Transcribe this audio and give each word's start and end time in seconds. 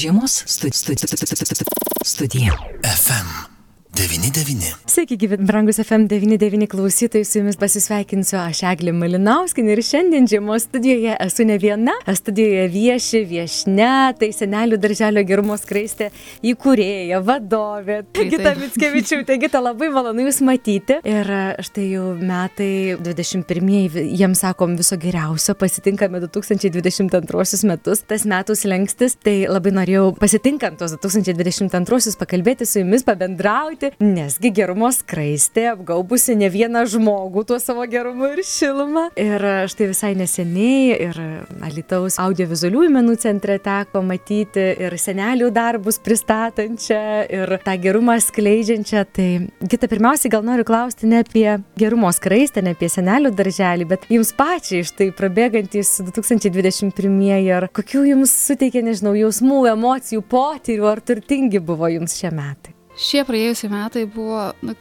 Žiemos 0.00 0.42
studi 0.46 0.76
studi 0.76 0.96
studi 0.96 1.64
studija. 2.04 2.56
FM 2.84 3.49
99. 3.94 4.74
Sveiki, 4.86 5.16
gyvi, 5.18 5.36
brangus 5.46 5.78
FM99 5.78 6.66
klausytojai, 6.70 7.24
su 7.24 7.38
jumis 7.40 7.56
pasisveikinsiu 7.58 8.36
aš 8.38 8.60
Eglė 8.70 8.92
Malinauskinė 8.94 9.74
ir 9.74 9.82
šiandien 9.82 10.28
žiemos 10.30 10.68
studijoje 10.68 11.16
esu 11.24 11.46
ne 11.48 11.56
viena, 11.58 11.96
studijoje 12.06 12.68
vieši 12.70 13.22
viešne, 13.26 13.88
tai 14.20 14.28
senelių 14.36 14.78
darželio 14.80 15.24
gerumo 15.26 15.56
skraistė 15.58 16.12
įkūrėja, 16.52 17.18
vadovė, 17.26 17.96
Gita 18.14 18.52
Mitskevičiūtė, 18.60 19.40
Gita 19.42 19.62
labai 19.64 19.90
malonu 19.90 20.28
Jūs 20.28 20.38
matyti. 20.46 21.00
Ir 21.10 21.32
štai 21.66 21.88
jau 21.90 22.06
metai 22.14 22.70
21, 23.02 23.98
jiems 24.06 24.44
sakom 24.46 24.78
viso 24.78 25.00
geriausio, 25.02 25.56
pasitinkame 25.58 26.22
2022 26.28 27.66
metus, 27.66 28.06
tas 28.06 28.28
metų 28.36 28.54
slengstis, 28.54 29.18
tai 29.18 29.36
labai 29.50 29.74
norėjau 29.82 30.06
pasitinkant 30.22 30.78
tos 30.78 30.94
2022 30.94 32.16
pakalbėti 32.22 32.70
su 32.70 32.84
Jumis, 32.84 33.02
pabendrauti 33.06 33.79
pasidžiaugti, 33.80 34.04
nesgi 34.04 34.50
gerumo 34.52 34.90
skraistė 34.92 35.70
apgaubusi 35.72 36.36
ne 36.36 36.48
vieną 36.50 36.84
žmogų 36.86 37.44
tuo 37.46 37.58
savo 37.58 37.86
gerumu 37.88 38.30
ir 38.34 38.42
šilumą. 38.44 39.10
Ir 39.16 39.40
štai 39.70 39.88
visai 39.90 40.14
neseniai 40.14 40.96
ir 41.08 41.20
Alitaus 41.62 42.18
audiovizualiųjų 42.20 42.90
menų 42.90 43.16
centre 43.20 43.58
teko 43.58 44.02
matyti 44.02 44.60
ir 44.80 44.96
senelių 44.98 45.50
darbus 45.50 45.98
pristatančią 45.98 47.26
ir 47.30 47.56
tą 47.64 47.76
gerumą 47.80 48.18
skleidžiančią. 48.20 49.04
Tai 49.10 49.28
kita 49.70 49.88
pirmiausiai 49.88 50.32
gal 50.32 50.44
noriu 50.44 50.64
klausti 50.64 51.08
ne 51.10 51.22
apie 51.24 51.58
gerumo 51.78 52.10
skraistę, 52.12 52.62
ne 52.62 52.74
apie 52.76 52.90
senelių 52.90 53.32
darželį, 53.36 53.88
bet 53.90 54.08
jums 54.10 54.32
pačiai 54.36 54.84
štai 54.86 55.10
prabėgantis 55.16 56.00
2021 56.10 57.20
ir 57.40 57.70
kokių 57.74 58.04
jums 58.12 58.34
suteikė, 58.48 58.84
nežinau, 58.86 59.14
jausmų, 59.18 59.64
emocijų, 59.74 60.24
potyrių, 60.30 60.90
ar 60.90 61.04
turtingi 61.04 61.62
buvo 61.62 61.90
jums 61.90 62.18
šie 62.20 62.32
metai? 62.34 62.79
Šie 63.00 63.24
praėjusie 63.24 63.70
metai 63.72 64.04
buvo 64.10 64.50
nu, 64.66 64.74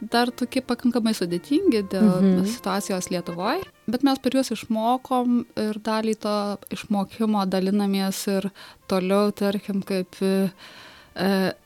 dar 0.00 0.30
tokie 0.32 0.62
pakankamai 0.64 1.12
sudėtingi 1.16 1.84
dėl 1.92 2.08
mhm. 2.08 2.44
situacijos 2.48 3.10
Lietuvoje, 3.12 3.66
bet 3.90 4.04
mes 4.06 4.20
per 4.22 4.36
juos 4.38 4.52
išmokom 4.54 5.42
ir 5.60 5.80
dalį 5.84 6.16
to 6.24 6.36
išmokimo 6.74 7.44
dalinamės 7.50 8.22
ir 8.32 8.48
toliau, 8.90 9.30
tarkim, 9.36 9.82
kaip 9.86 10.18
e, 10.24 10.32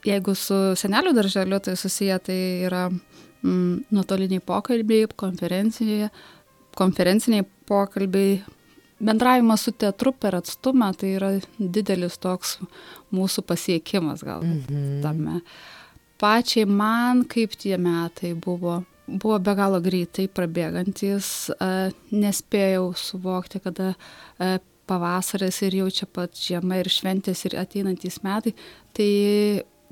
jeigu 0.05 0.35
su 0.37 0.59
senelių 0.77 1.15
darželiu 1.15 1.61
tai 1.63 1.77
susiję, 1.79 2.19
tai 2.27 2.39
yra 2.67 2.89
mm, 2.89 3.87
nuotoliniai 3.95 4.43
pokalbiai, 4.43 5.07
konferenciniai, 5.15 6.11
konferenciniai 6.75 7.47
pokalbiai, 7.69 8.41
bendravimas 9.05 9.63
su 9.65 9.71
teatru 9.71 10.11
per 10.11 10.37
atstumą, 10.41 10.91
tai 10.99 11.15
yra 11.15 11.31
didelis 11.57 12.19
toks 12.19 12.59
mūsų 13.15 13.45
pasiekimas 13.47 14.27
gal 14.27 14.43
mhm. 14.43 15.01
tame 15.05 15.41
pačiai 16.21 16.67
man 16.69 17.23
kaip 17.29 17.55
tie 17.59 17.77
metai 17.81 18.33
buvo. 18.33 18.83
Buvo 19.05 19.37
be 19.39 19.53
galo 19.53 19.79
greitai 19.85 20.25
prabėgantys 20.33 21.51
nespėjau 22.09 22.87
suvokti 22.97 23.61
kada 23.61 23.91
pavasaris 24.89 25.61
ir 25.65 25.77
jau 25.81 25.91
čia 25.93 26.07
pat 26.09 26.33
žiema 26.37 26.79
ir 26.81 26.89
šventės 26.89 27.45
ir 27.45 27.57
ateinantys 27.61 28.21
metai. 28.25 28.55
Tai 28.97 29.11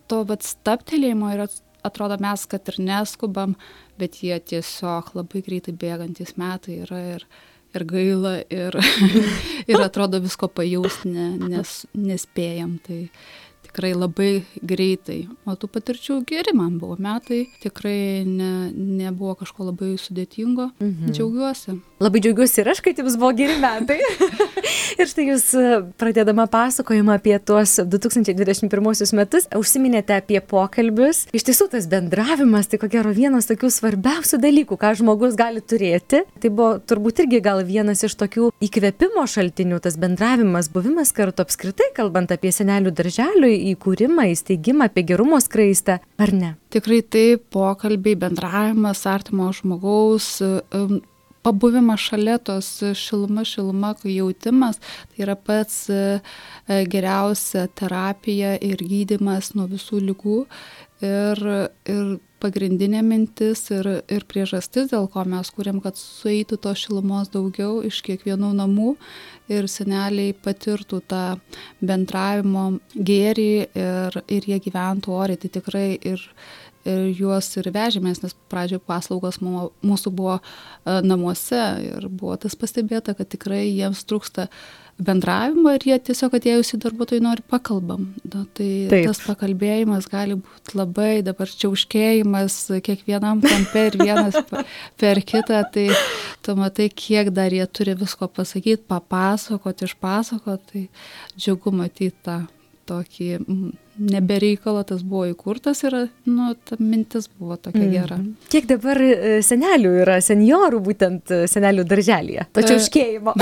to 0.10 0.24
vat 0.30 0.46
stabtelėjimo 0.46 1.30
ir 1.36 1.46
atrodo 1.84 2.18
mes 2.22 2.46
kad 2.50 2.70
ir 2.72 2.80
neskubam 2.82 3.56
bet 4.00 4.22
jie 4.24 4.38
tiesiog 4.40 5.14
labai 5.18 5.44
greitai 5.46 5.76
bėgantys 5.78 6.38
metai 6.40 6.82
yra 6.88 7.02
ir 7.16 7.28
ir 7.74 7.86
gaila 7.90 8.34
ir 8.54 8.78
ir 9.72 9.82
atrodo 9.82 10.22
visko 10.24 10.50
pajaust 10.50 11.08
ne 11.10 11.32
nes 11.42 11.72
nespėjam. 11.98 12.78
Tai 12.86 13.00
tikrai 13.74 13.94
labai 13.98 14.44
greitai. 14.62 15.26
O 15.50 15.56
tų 15.58 15.68
patirčių 15.74 16.20
geri 16.30 16.54
man 16.54 16.78
buvo. 16.78 16.96
Metai 17.02 17.48
tikrai 17.64 18.22
ne 18.22 18.70
nebuvo 18.74 19.34
kažko 19.42 19.72
labai 19.72 19.96
sudėtingo. 19.98 20.70
Mhm. 20.80 21.12
džiaugiuosi. 21.12 21.80
Labai 22.04 22.22
džiaugiuosi 22.22 22.62
ir 22.62 22.70
aš 22.70 22.84
kad 22.86 22.98
jums 23.02 23.18
buvo 23.18 23.34
geri 23.34 23.58
metai. 23.58 23.98
Ir 25.00 25.10
štai 25.10 25.26
jūs 25.26 25.46
pradėdama 25.98 26.46
pasakojimą 26.52 27.16
apie 27.18 27.34
tuos 27.42 27.80
2021 27.82 29.16
metus 29.18 29.48
užsiminėte 29.58 30.14
apie 30.20 30.38
pokalbius. 30.38 31.24
Iš 31.34 31.48
tiesų 31.48 31.70
tas 31.74 31.88
bendravimas 31.90 32.70
tai 32.70 32.78
ko 32.82 32.90
gero 32.92 33.14
vienas 33.16 33.50
tokių 33.50 33.72
svarbiausių 33.74 34.38
dalykų 34.44 34.78
ką 34.78 34.94
žmogus 35.00 35.38
gali 35.40 35.64
turėti. 35.66 36.22
Tai 36.38 36.52
buvo 36.54 36.78
turbūt 36.78 37.24
irgi 37.26 37.42
gal 37.42 37.64
vienas 37.66 38.04
iš 38.06 38.18
tokių 38.20 38.52
įkvėpimo 38.68 39.26
šaltinių 39.26 39.82
tas 39.82 39.98
bendravimas 39.98 40.70
buvimas 40.74 41.14
kartu 41.16 41.46
apskritai 41.46 41.90
kalbant 41.98 42.34
apie 42.36 42.54
senelių 42.54 42.94
darželių 42.94 43.50
įkūrimą, 43.72 44.28
įsteigimą, 44.34 44.90
apie 44.92 45.06
gerumo 45.14 45.40
skraistę, 45.44 46.00
ar 46.22 46.34
ne? 46.36 46.54
Tikrai 46.74 47.02
taip, 47.06 47.48
pokalbiai, 47.54 48.18
bendravimas, 48.20 49.06
artimo 49.10 49.50
žmogaus, 49.56 50.30
pabuvimas 51.44 52.00
šalia 52.08 52.38
tos 52.40 52.70
šiluma, 52.96 53.44
šiluma, 53.48 53.94
jautimas, 54.08 54.80
tai 55.12 55.26
yra 55.26 55.36
pats 55.36 55.86
e, 55.92 56.04
geriausia 56.92 57.68
terapija 57.76 58.56
ir 58.64 58.84
gydimas 58.84 59.54
nuo 59.58 59.68
visų 59.72 60.00
lygų. 60.08 60.44
Ir, 61.04 61.42
ir 61.92 62.14
pagrindinė 62.44 63.02
mintis 63.06 63.64
ir, 63.74 63.88
ir 64.12 64.26
priežastis, 64.30 64.92
dėl 64.92 65.08
ko 65.12 65.24
mes 65.30 65.50
kūrėm, 65.56 65.80
kad 65.84 66.00
sueitų 66.00 66.60
tos 66.64 66.84
šilumos 66.84 67.32
daugiau 67.34 67.80
iš 67.88 68.02
kiekvienų 68.06 68.52
namų 68.60 68.96
ir 69.52 69.68
seneliai 69.72 70.36
patirtų 70.36 71.02
tą 71.10 71.24
bendravimo 71.84 72.66
gėrį 72.96 73.50
ir, 73.64 74.20
ir 74.28 74.50
jie 74.52 74.60
gyventų 74.68 75.16
oriai. 75.16 75.40
Tai 75.40 75.52
tikrai 75.60 75.88
ir, 76.12 76.24
ir 76.88 77.10
juos 77.18 77.50
ir 77.60 77.70
vežėmės, 77.74 78.22
nes 78.24 78.36
pradžioje 78.52 78.84
paslaugos 78.88 79.40
mūsų 79.44 80.14
buvo 80.14 80.38
e, 80.40 81.00
namuose 81.06 81.62
ir 81.84 82.08
buvo 82.10 82.38
tas 82.42 82.56
pastebėta, 82.60 83.16
kad 83.18 83.30
tikrai 83.32 83.66
jiems 83.70 84.04
trūksta 84.10 84.50
bendravimo 85.02 85.72
ir 85.74 85.86
jie 85.88 85.96
tiesiog 86.10 86.36
atėjus 86.38 86.76
į 86.76 86.80
darbuotojų 86.84 87.24
nori 87.26 87.44
pakalbam. 87.50 88.12
Na, 88.28 88.44
tai 88.54 88.70
Taip. 88.92 89.08
tas 89.08 89.22
pakalbėjimas 89.26 90.08
gali 90.12 90.38
būti 90.38 90.78
labai 90.78 91.24
dabar 91.26 91.50
čiauškėjimas 91.50 92.60
kiekvienam 92.86 93.42
kampe 93.44 93.88
ir 93.90 93.98
vienas 94.04 94.38
per 95.02 95.22
kitą, 95.26 95.64
tai 95.74 95.88
tu 96.46 96.58
matai, 96.60 96.90
kiek 96.94 97.32
dar 97.34 97.54
jie 97.56 97.66
turi 97.66 97.98
visko 97.98 98.30
pasakyti, 98.30 98.84
papasakoti, 98.90 99.90
išpasakoti, 99.90 100.62
tai 100.74 101.40
džiugu 101.40 101.74
matyti 101.74 102.14
tą 102.26 102.44
tokį 102.90 103.32
nebereikalo 103.98 104.82
tas 104.88 105.04
buvo 105.06 105.28
įkurtas 105.30 105.84
ir, 105.86 105.96
nu, 106.26 106.54
ta 106.66 106.78
mintis 106.82 107.28
buvo 107.30 107.58
tokia 107.62 107.84
mm. 107.84 107.92
gera. 107.94 108.18
Kiek 108.52 108.68
dabar 108.70 109.00
e, 109.04 109.40
senelių 109.46 109.94
yra, 110.04 110.18
seniorų 110.24 110.80
būtent 110.88 111.34
e, 111.34 111.42
senelių 111.50 111.86
darželėje? 111.90 112.48
To 112.58 112.64
čiauškėjimo. 112.66 113.36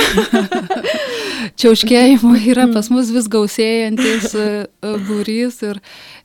čiauškėjimo 1.62 2.34
yra 2.52 2.68
pas 2.74 2.92
mus 2.94 3.12
vis 3.16 3.30
gausėjantis 3.32 4.36
e, 4.36 4.48
būrys 5.08 5.62
ir, 5.70 5.80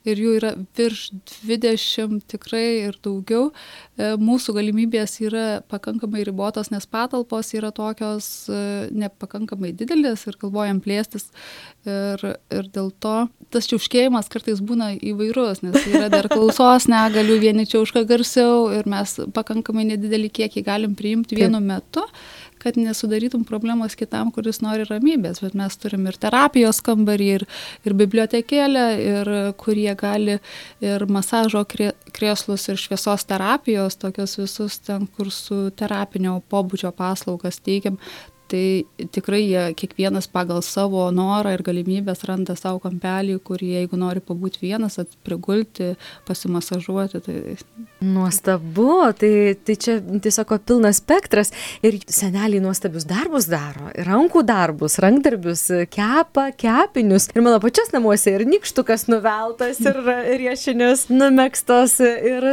ir 0.07 0.23
jų 0.25 0.35
yra 0.41 0.53
virš 0.79 1.07
20 1.47 2.27
tikrai 2.31 2.67
ir 2.89 2.99
daugiau. 3.05 3.53
Mūsų 3.97 4.53
galimybės 4.59 5.17
yra 5.25 5.47
pakankamai 5.73 6.27
ribotos, 6.27 6.69
nes 6.69 6.85
patalpos 6.85 7.55
yra 7.57 7.71
tokios 7.75 8.27
nepakankamai 8.93 9.73
didelės 9.77 10.27
ir 10.29 10.37
galvojam 10.43 10.83
plėstis. 10.85 11.31
Ir, 11.87 12.23
ir 12.53 12.69
dėl 12.75 12.91
to 13.01 13.15
tas 13.55 13.69
čiauškėjimas 13.71 14.16
kartais 14.33 14.63
būna 14.65 14.95
įvairus, 14.97 15.61
nes 15.67 15.77
yra 15.91 16.09
dar 16.13 16.31
klausos 16.33 16.89
negalių, 16.89 17.37
vieni 17.43 17.69
čiauška 17.69 18.07
garsiau 18.09 18.71
ir 18.73 18.89
mes 18.89 19.19
pakankamai 19.37 19.85
nedidelį 19.93 20.33
kiekį 20.41 20.65
galim 20.67 20.97
priimti 20.99 21.37
vienu 21.39 21.61
metu 21.61 22.07
kad 22.67 22.77
nesudarytum 22.77 23.45
problemos 23.47 23.95
kitam, 23.95 24.33
kuris 24.35 24.59
nori 24.59 24.83
ramybės, 24.89 25.39
bet 25.45 25.55
mes 25.55 25.77
turim 25.79 26.09
ir 26.11 26.17
terapijos 26.19 26.81
kambarį, 26.83 27.29
ir, 27.39 27.45
ir 27.87 27.95
bibliotekėlę, 27.95 28.87
ir 29.05 29.31
kurie 29.61 29.93
gali 29.99 30.39
ir 30.83 31.05
masažo 31.07 31.63
krėslus, 31.69 32.67
ir 32.73 32.81
šviesos 32.83 33.27
terapijos, 33.31 33.99
tokios 34.03 34.35
visus 34.41 34.81
ten, 34.83 35.07
kur 35.07 35.31
su 35.31 35.69
terapinio 35.79 36.41
pobūdžio 36.51 36.91
paslaugas 36.97 37.61
teikiam, 37.63 38.01
tai 38.51 39.07
tikrai 39.15 39.43
jie 39.47 39.63
kiekvienas 39.79 40.29
pagal 40.31 40.61
savo 40.63 41.07
norą 41.15 41.55
ir 41.57 41.63
galimybes 41.67 42.25
randa 42.29 42.57
sau 42.59 42.79
kampelį, 42.83 43.39
kur 43.47 43.63
jeigu 43.63 43.99
nori 43.99 44.23
pabūti 44.23 44.63
vienas, 44.63 44.99
prigulti, 45.27 45.95
pasimasažuoti. 46.29 47.23
Tai... 47.25 47.37
Nuostabu, 48.07 48.91
tai, 49.19 49.57
tai 49.67 49.77
čia 49.81 49.97
tiesiog 50.01 50.53
pilnas 50.67 51.01
spektras 51.01 51.53
ir 51.87 51.99
seneliai 52.07 52.63
nuostabius 52.63 53.07
darbus 53.09 53.49
daro, 53.51 53.89
ir 53.97 54.07
rankų 54.07 54.45
darbus, 54.47 54.99
rankdarbius, 55.03 55.65
kepa, 55.93 56.51
kepinius. 56.61 57.31
Ir 57.35 57.45
mano 57.47 57.61
pačias 57.63 57.91
namuose 57.95 58.37
ir 58.37 58.47
nikštukas 58.49 59.09
nuveltas, 59.11 59.81
ir 59.83 59.99
riešinius 60.43 61.09
numėgstos, 61.11 61.99
ir 62.05 62.49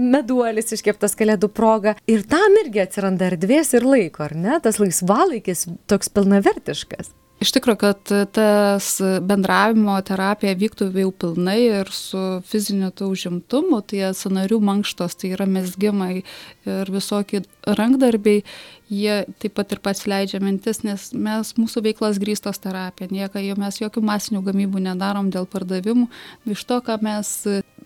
meduolis 0.00 0.72
iškeptas 0.78 1.18
kalėdų 1.18 1.50
proga. 1.52 1.96
Ir 2.10 2.24
tam 2.30 2.56
irgi 2.62 2.84
atsiranda 2.86 3.28
erdvės 3.32 3.74
ir 3.76 3.86
laiko, 3.88 4.24
ar 4.28 4.36
ne? 4.38 4.58
Tas 4.64 4.80
laisvalas 4.82 5.33
laisvalaikis 5.34 5.68
toks 5.86 6.08
pilnavertiškas. 6.08 7.12
iš 7.42 7.50
tikrųjų, 7.52 7.76
kad 7.76 8.12
tas 8.32 8.86
bendravimo 9.20 9.96
terapija 10.06 10.54
vyktų 10.56 10.86
jau 10.96 11.10
pilnai 11.12 11.58
ir 11.80 11.90
su 11.92 12.40
fiziniu 12.46 12.90
to 12.94 13.10
užimtumu, 13.10 13.82
tai 13.82 14.14
sanarių 14.14 14.60
mankštos, 14.60 15.14
tai 15.18 15.34
yra 15.34 15.44
mesgimai 15.44 16.22
ir 16.64 16.90
visokie 16.94 17.42
rankdarbiai, 17.66 18.44
jie 18.88 19.26
taip 19.42 19.54
pat 19.58 19.72
ir 19.72 19.82
pats 19.82 20.06
leidžia 20.06 20.40
mintis, 20.40 20.84
nes 20.84 21.10
mes, 21.12 21.52
mūsų 21.58 21.82
veiklas 21.84 22.22
grįstos 22.22 22.62
terapija, 22.62 23.10
nieka, 23.10 23.42
mes 23.58 23.80
jokių 23.82 24.00
masinių 24.00 24.40
gamybų 24.44 24.86
nedarom 24.86 25.28
dėl 25.34 25.44
pardavimų, 25.50 26.08
iš 26.54 26.64
to, 26.64 26.80
ką 26.80 27.00
mes 27.02 27.36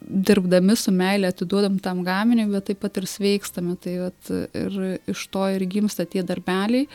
dirbdami 0.08 0.76
su 0.78 0.92
meilė 0.94 1.32
atiduodam 1.32 1.78
tam 1.82 2.02
gaminiui, 2.06 2.48
bet 2.52 2.68
taip 2.70 2.80
pat 2.84 3.00
ir 3.00 3.06
sveikstame. 3.10 3.76
Tai 3.82 3.94
vat, 4.06 4.30
ir 4.56 4.78
iš 5.10 5.24
to 5.32 5.44
ir 5.54 5.64
gimsta 5.70 6.06
tie 6.08 6.22
darbeliai 6.26 6.86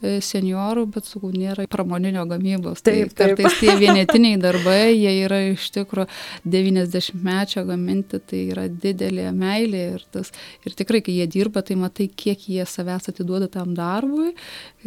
seniorų, 0.00 0.86
bet 0.94 1.08
sakau, 1.08 1.30
nėra 1.34 1.66
pramoninio 1.70 2.24
gamybos. 2.28 2.80
Taip, 2.86 3.12
tai 3.12 3.30
kartais 3.34 3.58
tie 3.60 3.74
vienetiniai 3.82 4.38
darbai, 4.40 4.94
jie 4.94 5.12
yra 5.26 5.40
iš 5.50 5.68
tikrųjų 5.74 6.08
90-mečio 6.48 7.64
gaminti, 7.68 8.20
tai 8.24 8.44
yra 8.54 8.66
didelė 8.70 9.28
meilė 9.36 9.82
ir, 9.96 10.06
tas, 10.12 10.32
ir 10.64 10.76
tikrai, 10.78 11.02
kai 11.04 11.18
jie 11.18 11.26
dirba, 11.30 11.62
tai 11.66 11.76
matai, 11.80 12.08
kiek 12.08 12.48
jie 12.48 12.64
savęs 12.68 13.10
atiduoda 13.12 13.50
tam 13.52 13.74
darbui 13.76 14.32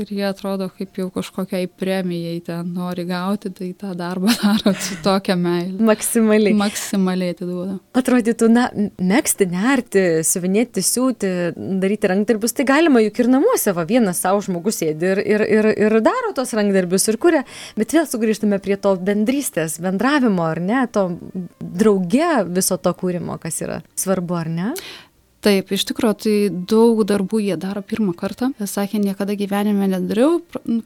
ir 0.02 0.10
jie 0.10 0.26
atrodo 0.26 0.72
kaip 0.74 0.98
jau 0.98 1.10
kažkokiai 1.14 1.70
premijai 1.70 2.40
ten 2.46 2.74
nori 2.74 3.06
gauti, 3.10 3.54
tai 3.54 3.70
tą 3.78 3.94
darbą 3.98 4.34
daro 4.42 4.74
su 4.82 4.98
tokia 5.06 5.38
meilė. 5.38 5.78
Maksimaliai. 5.94 6.58
Maksimaliai 6.58 7.36
atiduoda. 7.36 7.78
Atrodytų, 8.02 8.50
na, 8.50 8.66
mėgsti, 8.98 9.50
nerti, 9.54 10.06
siuvinėti, 10.26 10.82
siūti, 10.86 11.34
daryti 11.82 12.10
rankdarbius, 12.10 12.58
tai 12.58 12.66
galima 12.70 13.04
juk 13.06 13.22
ir 13.22 13.30
namuose, 13.38 13.76
va 13.78 13.86
vienas 13.90 14.24
savo 14.24 14.42
žmogus 14.44 14.82
sėdi 14.82 15.03
ir, 15.04 15.22
ir, 15.24 15.46
ir, 15.46 15.70
ir 15.86 15.98
daro 16.06 16.34
tos 16.36 16.54
rankdarbius 16.58 17.08
ir 17.12 17.20
kuria, 17.22 17.44
bet 17.80 17.96
vėl 17.96 18.08
sugrįžtame 18.10 18.60
prie 18.64 18.78
to 18.82 18.96
bendrystės, 18.98 19.80
bendravimo, 19.84 20.46
ar 20.50 20.62
ne, 20.64 20.84
to 20.94 21.10
drauge 21.60 22.44
viso 22.50 22.80
to 22.82 22.94
kūrimo, 22.98 23.40
kas 23.42 23.62
yra 23.66 23.82
svarbu, 24.00 24.40
ar 24.40 24.54
ne? 24.54 24.70
Taip, 25.44 25.74
iš 25.76 25.84
tikrųjų, 25.90 26.16
tai 26.24 26.34
daug 26.72 27.02
darbų 27.04 27.42
jie 27.44 27.56
daro 27.60 27.82
pirmą 27.84 28.14
kartą. 28.16 28.54
Sakė, 28.64 29.02
niekada 29.04 29.36
gyvenime 29.36 29.90
nedariau, 29.92 30.38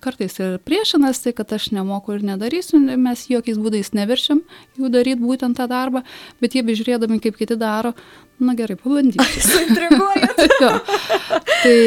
kartais 0.01 0.39
ir 0.41 0.55
priešinasi, 0.65 1.35
kad 1.37 1.53
aš 1.53 1.67
nemoku 1.77 2.15
ir 2.15 2.25
nedarysiu, 2.25 2.79
mes 2.97 3.27
jokiais 3.29 3.59
būdais 3.61 3.93
neverčiam 3.93 4.41
jų 4.79 4.89
daryti 4.95 5.21
būtent 5.21 5.59
tą 5.61 5.67
darbą, 5.69 6.01
bet 6.41 6.57
jie 6.57 6.65
bežiūrėdami, 6.65 7.19
kaip 7.21 7.37
kiti 7.37 7.59
daro, 7.61 7.93
na 8.39 8.53
gerai, 8.55 8.77
pabandysiu. 8.77 9.41
Suintriguoju. 9.51 10.27
tai, 11.63 11.77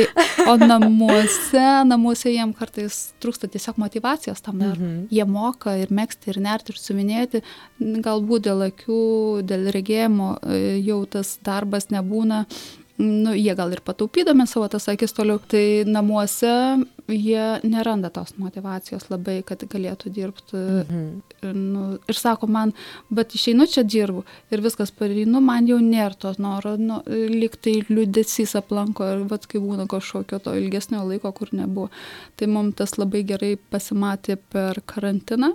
o 0.51 0.57
namuose, 0.59 1.67
namuose 1.87 2.33
jiem 2.33 2.53
kartais 2.57 2.99
trūksta 3.23 3.51
tiesiog 3.51 3.79
motivacijos 3.81 4.43
tam 4.45 4.59
dar. 4.63 4.75
Mhm. 4.79 5.07
Jie 5.15 5.27
moka 5.31 5.77
ir 5.79 5.93
mėgsti, 5.95 6.33
ir 6.35 6.41
nerti, 6.43 6.75
ir 6.75 6.83
suvinėti, 6.83 7.43
galbūt 7.81 8.49
dėl 8.49 8.67
akių, 8.71 9.01
dėl 9.47 9.71
regėjimo 9.75 10.35
e, 10.43 10.61
jau 10.83 11.03
tas 11.11 11.37
darbas 11.47 11.91
nebūna 11.95 12.45
nu, 13.01 13.33
jie 13.35 13.55
gal 13.57 13.73
ir 13.73 13.81
pataupydami 13.85 14.47
savo 14.49 14.69
tas 14.71 14.89
akis 14.93 15.15
toliau, 15.17 15.41
tai 15.41 15.83
namuose 15.89 16.53
jie 17.11 17.45
neranda 17.67 18.11
tos 18.15 18.35
motivacijos 18.39 19.09
labai, 19.11 19.41
kad 19.47 19.65
galėtų 19.67 20.13
dirbti. 20.15 20.61
Mhm. 20.61 21.05
Nu, 21.57 21.85
ir 22.09 22.19
sako 22.19 22.47
man, 22.53 22.75
bet 23.09 23.33
išeinu 23.35 23.65
čia 23.71 23.83
dirbu 23.83 24.25
ir 24.53 24.61
viskas 24.61 24.93
pareinu, 24.93 25.41
man 25.41 25.67
jau 25.67 25.79
nėra 25.81 26.19
to 26.21 26.35
noro, 26.39 26.77
nu, 26.77 27.01
liktai 27.09 27.81
liūdėsys 27.89 28.55
aplanko 28.61 29.07
ir 29.15 29.25
vat 29.31 29.47
kai 29.49 29.63
būna 29.63 29.89
kažkokio 29.91 30.43
to 30.45 30.55
ilgesnio 30.61 31.01
laiko, 31.09 31.33
kur 31.33 31.55
nebuvo. 31.57 31.89
Tai 32.37 32.51
mums 32.53 32.77
tas 32.77 32.99
labai 33.01 33.25
gerai 33.25 33.57
pasimatė 33.57 34.37
per 34.53 34.83
karantiną 34.85 35.55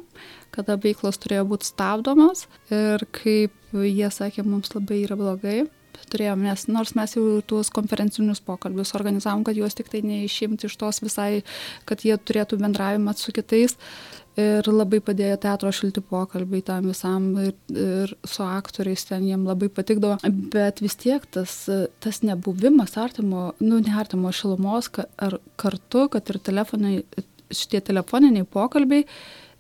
kada 0.56 0.78
veiklos 0.82 1.20
turėjo 1.22 1.46
būti 1.52 1.68
stabdomos 1.68 2.46
ir 2.74 3.04
kaip 3.16 3.76
jie 3.76 4.10
sakė, 4.14 4.46
mums 4.48 4.72
labai 4.76 5.02
yra 5.04 5.18
blogai, 5.20 5.66
turėjom, 6.12 6.44
nes 6.46 6.68
nors 6.72 6.94
mes 6.98 7.16
jau 7.16 7.40
tuos 7.48 7.72
konferencinius 7.74 8.42
pokalbius 8.46 8.96
organizavom, 8.98 9.46
kad 9.48 9.58
juos 9.58 9.78
tik 9.78 9.90
tai 9.92 10.04
neišimti 10.06 10.70
iš 10.70 10.78
tos 10.82 11.02
visai, 11.04 11.44
kad 11.90 12.06
jie 12.06 12.16
turėtų 12.18 12.60
bendravimą 12.62 13.16
su 13.20 13.34
kitais. 13.36 13.78
Ir 14.36 14.68
labai 14.68 15.00
padėjo 15.00 15.38
teatro 15.46 15.70
šilti 15.72 16.02
pokalbiai 16.04 16.64
tam 16.68 16.90
visam 16.92 17.30
ir, 17.40 17.54
ir 17.72 18.12
su 18.28 18.44
aktoriais 18.44 19.06
ten 19.08 19.24
jiem 19.24 19.46
labai 19.48 19.70
patikdavo. 19.72 20.18
Bet 20.52 20.82
vis 20.84 20.98
tiek 21.00 21.24
tas, 21.32 21.54
tas 22.04 22.20
nebuvimas 22.20 22.98
artimo, 23.00 23.54
nu, 23.64 23.80
neartimo 23.80 24.34
šilumos 24.36 24.92
ar 25.00 25.38
kartu, 25.56 26.10
kad 26.12 26.34
ir 26.34 26.42
telefonai, 26.44 26.98
šitie 27.48 27.80
telefoniniai 27.88 28.44
pokalbiai, 28.44 29.06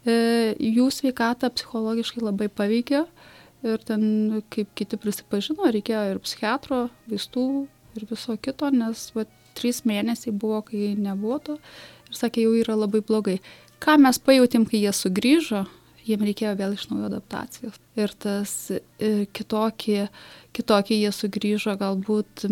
e, 0.03 0.17
jų 0.59 0.89
sveikatą 0.91 1.53
psichologiškai 1.55 2.25
labai 2.27 2.51
paveikia 2.51 3.05
ir 3.67 3.81
ten, 3.85 4.03
kaip 4.53 4.71
kiti 4.77 4.99
prisipažino, 5.01 5.67
reikėjo 5.73 6.03
ir 6.13 6.21
psichiatro, 6.23 6.85
vaistų 7.11 7.47
ir 7.95 8.07
viso 8.09 8.35
kito, 8.37 8.69
nes 8.73 9.07
va, 9.15 9.25
trys 9.55 9.83
mėnesiai 9.87 10.33
buvo, 10.35 10.61
kai 10.67 10.93
nebuvo 10.99 11.39
to 11.39 11.57
ir 12.09 12.19
sakė, 12.19 12.45
jau 12.45 12.53
yra 12.59 12.77
labai 12.77 13.01
blogai. 13.05 13.39
Ką 13.83 13.97
mes 14.01 14.19
pajutėm, 14.23 14.65
kai 14.69 14.81
jie 14.83 14.93
sugrįžo, 14.95 15.65
jiem 16.05 16.23
reikėjo 16.27 16.53
vėl 16.59 16.75
iš 16.75 16.87
naujo 16.91 17.09
adaptacijos. 17.09 17.77
Ir 17.97 18.13
tas 18.21 18.55
ir 18.71 19.25
kitokie, 19.35 20.07
kitokie 20.55 20.99
jie 20.99 21.11
sugrįžo 21.15 21.75
galbūt 21.81 22.47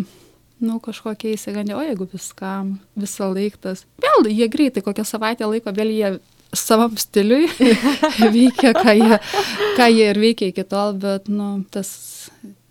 nu, 0.64 0.78
kažkokie 0.84 1.34
įsigandė, 1.36 1.76
o 1.76 1.84
jeigu 1.84 2.08
viskam, 2.12 2.78
visą 3.00 3.28
laiktas. 3.34 3.84
Vėl 4.04 4.30
jie 4.32 4.48
greitai, 4.52 4.84
kokią 4.86 5.06
savaitę 5.08 5.48
laiko, 5.50 5.74
vėl 5.76 5.92
jie 5.92 6.12
savam 6.54 6.98
stiliui 6.98 7.50
veikia, 8.36 8.74
ką 8.78 8.96
jie, 9.00 9.20
ką 9.78 9.90
jie 9.92 10.10
ir 10.12 10.22
veikia 10.22 10.54
iki 10.54 10.66
tol, 10.70 10.96
bet 11.00 11.30
nu, 11.32 11.56
tas 11.74 11.94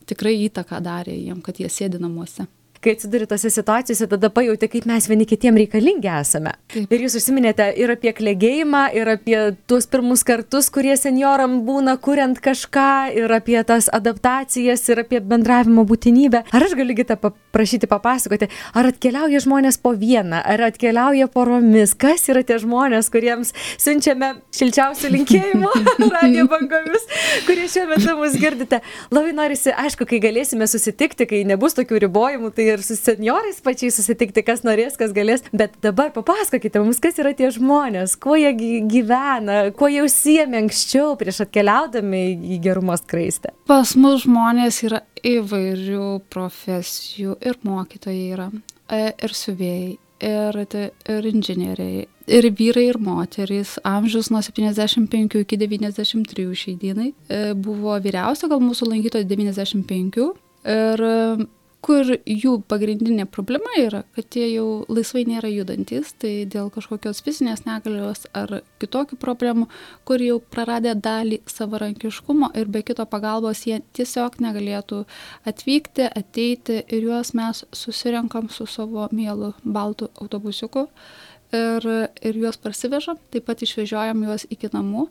tikrai 0.09 0.37
įtaką 0.49 0.83
darė 0.85 1.17
jiem, 1.17 1.41
kad 1.45 1.61
jie 1.61 1.71
sėdi 1.73 2.01
namuose 2.03 2.47
kai 2.83 2.97
atsiduri 2.97 3.27
tose 3.31 3.51
situacijose, 3.53 4.09
tada 4.11 4.31
pajauti, 4.35 4.69
kaip 4.73 4.87
mes 4.91 5.07
vieni 5.11 5.27
kitiem 5.29 5.59
reikalingi 5.61 6.11
esame. 6.11 6.55
Taip. 6.73 6.91
Ir 6.91 7.05
jūs 7.07 7.15
užsiminėte 7.21 7.69
ir 7.79 7.93
apie 7.95 8.11
klegėjimą, 8.17 8.83
ir 8.99 9.11
apie 9.15 9.37
tuos 9.71 9.87
pirmus 9.91 10.25
kartus, 10.27 10.71
kurie 10.75 10.97
senioram 10.99 11.61
būna, 11.67 11.95
kuriant 12.03 12.41
kažką, 12.43 13.13
ir 13.19 13.33
apie 13.37 13.59
tas 13.69 13.87
adaptacijas, 13.95 14.83
ir 14.91 15.03
apie 15.05 15.21
bendravimo 15.23 15.85
būtinybę. 15.87 16.43
Ar 16.51 16.67
aš 16.67 16.75
galiu 16.79 16.97
kitą 16.99 17.19
paprašyti 17.23 17.91
papasakoti, 17.91 18.51
ar 18.75 18.91
atkeliauja 18.91 19.43
žmonės 19.47 19.79
po 19.83 19.95
vieną, 19.99 20.43
ar 20.43 20.67
atkeliauja 20.73 21.31
poromis, 21.31 21.95
kas 21.95 22.27
yra 22.33 22.43
tie 22.47 22.59
žmonės, 22.63 23.13
kuriems 23.15 23.55
siunčiame 23.79 24.35
šilčiausių 24.59 25.13
linkėjimų 25.17 25.73
radio 26.17 26.49
bangomis, 26.51 27.07
kurie 27.47 27.71
šiuo 27.71 27.87
metu 27.95 28.19
mus 28.19 28.35
girdite. 28.43 28.83
Labai 29.15 29.35
norisi, 29.37 29.71
aišku, 29.71 30.09
kai 30.11 30.19
galėsime 30.23 30.67
susitikti, 30.71 31.29
kai 31.31 31.43
nebus 31.49 31.79
tokių 31.79 32.03
ribojimų, 32.07 32.53
tai 32.57 32.72
ir 32.73 32.83
su 32.85 32.97
seniorais 32.99 33.61
pačiais 33.65 33.97
susitikti, 33.99 34.45
kas 34.47 34.65
norės, 34.67 34.97
kas 35.01 35.15
galės. 35.17 35.45
Bet 35.55 35.79
dabar 35.85 36.13
papasakokite 36.15 36.83
mums, 36.83 37.01
kas 37.03 37.21
yra 37.23 37.35
tie 37.37 37.51
žmonės, 37.55 38.17
kuo 38.23 38.37
jie 38.41 38.53
gyvena, 38.91 39.65
kuo 39.77 39.91
jie 39.93 40.03
užsiemė 40.07 40.65
anksčiau 40.65 41.17
prieš 41.21 41.45
atkeliaudami 41.47 42.25
į 42.57 42.61
gerumo 42.65 42.97
skraistę. 43.01 43.55
Pas 43.71 43.95
mus 43.99 44.27
žmonės 44.27 44.83
yra 44.89 45.03
įvairių 45.27 46.23
profesijų 46.33 47.37
ir 47.45 47.61
mokytojai 47.67 48.25
yra, 48.35 48.49
e, 48.91 49.13
ir 49.13 49.37
siuvėjai, 49.39 49.93
ir, 50.23 50.59
ir 51.15 51.29
inžinieriai, 51.33 52.07
ir 52.27 52.49
vyrai, 52.59 52.87
ir 52.91 52.99
moterys, 53.03 53.77
amžius 53.87 54.31
nuo 54.33 54.43
75 54.43 55.43
iki 55.43 55.59
93 55.59 56.47
šiai 56.59 56.77
dienai. 56.79 57.11
E, 57.29 57.43
buvo 57.55 57.97
vyriausio, 58.03 58.51
gal 58.51 58.63
mūsų 58.63 58.91
lankytojo 58.93 59.29
95. 59.31 60.31
Ir 60.73 61.03
kur 61.83 62.07
jų 62.15 62.53
pagrindinė 62.71 63.25
problema 63.27 63.73
yra, 63.81 64.05
kad 64.15 64.37
jie 64.39 64.47
jau 64.53 64.67
laisvai 64.93 65.25
nėra 65.27 65.51
judantys, 65.51 66.13
tai 66.23 66.45
dėl 66.47 66.71
kažkokios 66.75 67.23
fizinės 67.27 67.65
negalios 67.67 68.29
ar 68.39 68.61
kitokių 68.83 69.19
problemų, 69.23 69.67
kur 70.07 70.23
jau 70.23 70.39
praradę 70.55 70.95
dalį 70.95 71.41
savarankiškumo 71.51 72.53
ir 72.59 72.71
be 72.71 72.85
kito 72.87 73.07
pagalbos 73.11 73.65
jie 73.67 73.81
tiesiog 73.99 74.39
negalėtų 74.45 75.03
atvykti, 75.51 76.07
ateiti 76.07 76.79
ir 76.87 77.11
juos 77.11 77.35
mes 77.35 77.65
susirenkam 77.75 78.51
su 78.51 78.69
savo 78.71 79.09
mielu 79.11 79.53
baltu 79.65 80.13
autobusiuku 80.23 80.87
ir, 81.53 81.87
ir 82.23 82.39
juos 82.45 82.59
parsivežam, 82.63 83.19
taip 83.33 83.47
pat 83.49 83.63
išvežiojam 83.65 84.23
juos 84.27 84.47
iki 84.53 84.71
namų, 84.73 85.09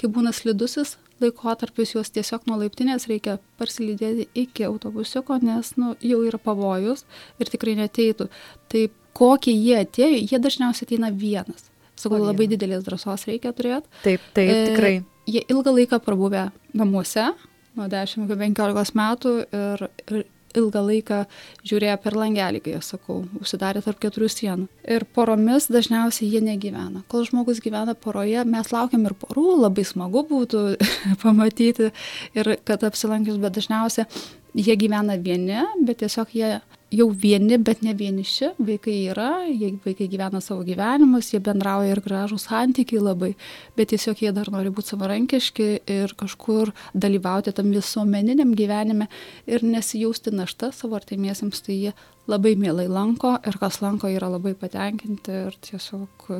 kai 0.00 0.10
būna 0.10 0.32
slidusis 0.34 0.96
laikotarpis 1.22 1.94
juos 1.94 2.10
tiesiog 2.14 2.48
nuo 2.48 2.58
laiptinės 2.62 3.06
reikia 3.10 3.38
parsilydėti 3.60 4.26
iki 4.44 4.66
autobusiuko, 4.68 5.38
nes 5.42 5.74
nu, 5.80 5.94
jau 6.02 6.20
yra 6.26 6.40
pavojus 6.42 7.04
ir 7.40 7.50
tikrai 7.52 7.76
neteitų. 7.78 8.28
Tai 8.72 8.84
kokie 9.16 9.54
jie 9.54 9.78
atėjo, 9.84 10.20
jie 10.32 10.40
dažniausiai 10.42 10.88
ateina 10.88 11.12
vienas. 11.14 11.70
Sakau, 11.94 12.18
labai 12.18 12.48
didelės 12.50 12.82
drąsos 12.86 13.28
reikia 13.30 13.54
turėti. 13.54 13.86
Taip, 14.02 14.22
taip, 14.34 14.50
e, 14.50 14.62
tikrai. 14.72 14.94
Jie 15.30 15.44
ilgą 15.48 15.72
laiką 15.76 16.00
prabuvę 16.02 16.48
namuose, 16.76 17.30
nuo 17.78 17.86
10 17.90 18.26
iki 18.26 18.38
15 18.40 18.98
metų 18.98 19.36
ir, 19.46 19.86
ir 20.10 20.24
ilgą 20.60 20.82
laiką 20.88 21.20
žiūrėjo 21.66 21.96
per 22.04 22.18
langelį, 22.18 22.62
kai 22.64 22.76
aš 22.78 22.94
sakau, 22.94 23.22
užsidarė 23.40 23.82
tarp 23.84 24.00
keturių 24.02 24.30
sienų. 24.32 24.68
Ir 24.96 25.06
poromis 25.16 25.68
dažniausiai 25.72 26.30
jie 26.30 26.44
negyvena. 26.44 27.04
Kol 27.12 27.26
žmogus 27.28 27.62
gyvena 27.64 27.96
poroje, 27.96 28.44
mes 28.48 28.72
laukiam 28.74 29.04
ir 29.08 29.16
porų, 29.18 29.48
labai 29.64 29.86
smagu 29.88 30.24
būtų 30.30 30.64
pamatyti 31.24 31.90
ir 32.38 32.54
kad 32.68 32.86
apsilankius, 32.86 33.40
bet 33.42 33.58
dažniausiai 33.58 34.08
jie 34.54 34.76
gyvena 34.78 35.16
vieni, 35.18 35.58
bet 35.86 36.00
tiesiog 36.02 36.32
jie 36.34 36.54
jau 36.94 37.08
vieni, 37.10 37.56
bet 37.58 37.82
ne 37.82 37.94
vieniši, 37.96 38.52
vaikai 38.62 38.94
yra, 39.10 39.28
jie, 39.48 39.72
vaikai 39.84 40.06
gyvena 40.10 40.40
savo 40.44 40.64
gyvenimus, 40.66 41.32
jie 41.32 41.40
bendrauja 41.42 41.94
ir 41.94 42.02
gražų 42.04 42.38
santykiai 42.38 43.02
labai, 43.02 43.32
bet 43.78 43.90
tiesiog 43.92 44.22
jie 44.22 44.32
dar 44.36 44.50
nori 44.54 44.72
būti 44.74 44.94
savarankiški 44.94 45.68
ir 45.90 46.14
kažkur 46.18 46.70
dalyvauti 46.94 47.54
tam 47.56 47.72
visuomeniniam 47.74 48.54
gyvenime 48.54 49.08
ir 49.50 49.66
nesijausti 49.66 50.34
našta 50.34 50.70
savo 50.74 50.98
artimiesiems, 51.00 51.64
tai 51.66 51.80
jie 51.80 51.94
labai 52.30 52.54
mielai 52.58 52.86
lanko 52.88 53.36
ir 53.42 53.58
kas 53.60 53.82
lanko 53.84 54.12
yra 54.12 54.30
labai 54.36 54.54
patenkinti 54.58 55.40
ir 55.48 55.58
tiesiog 55.66 56.30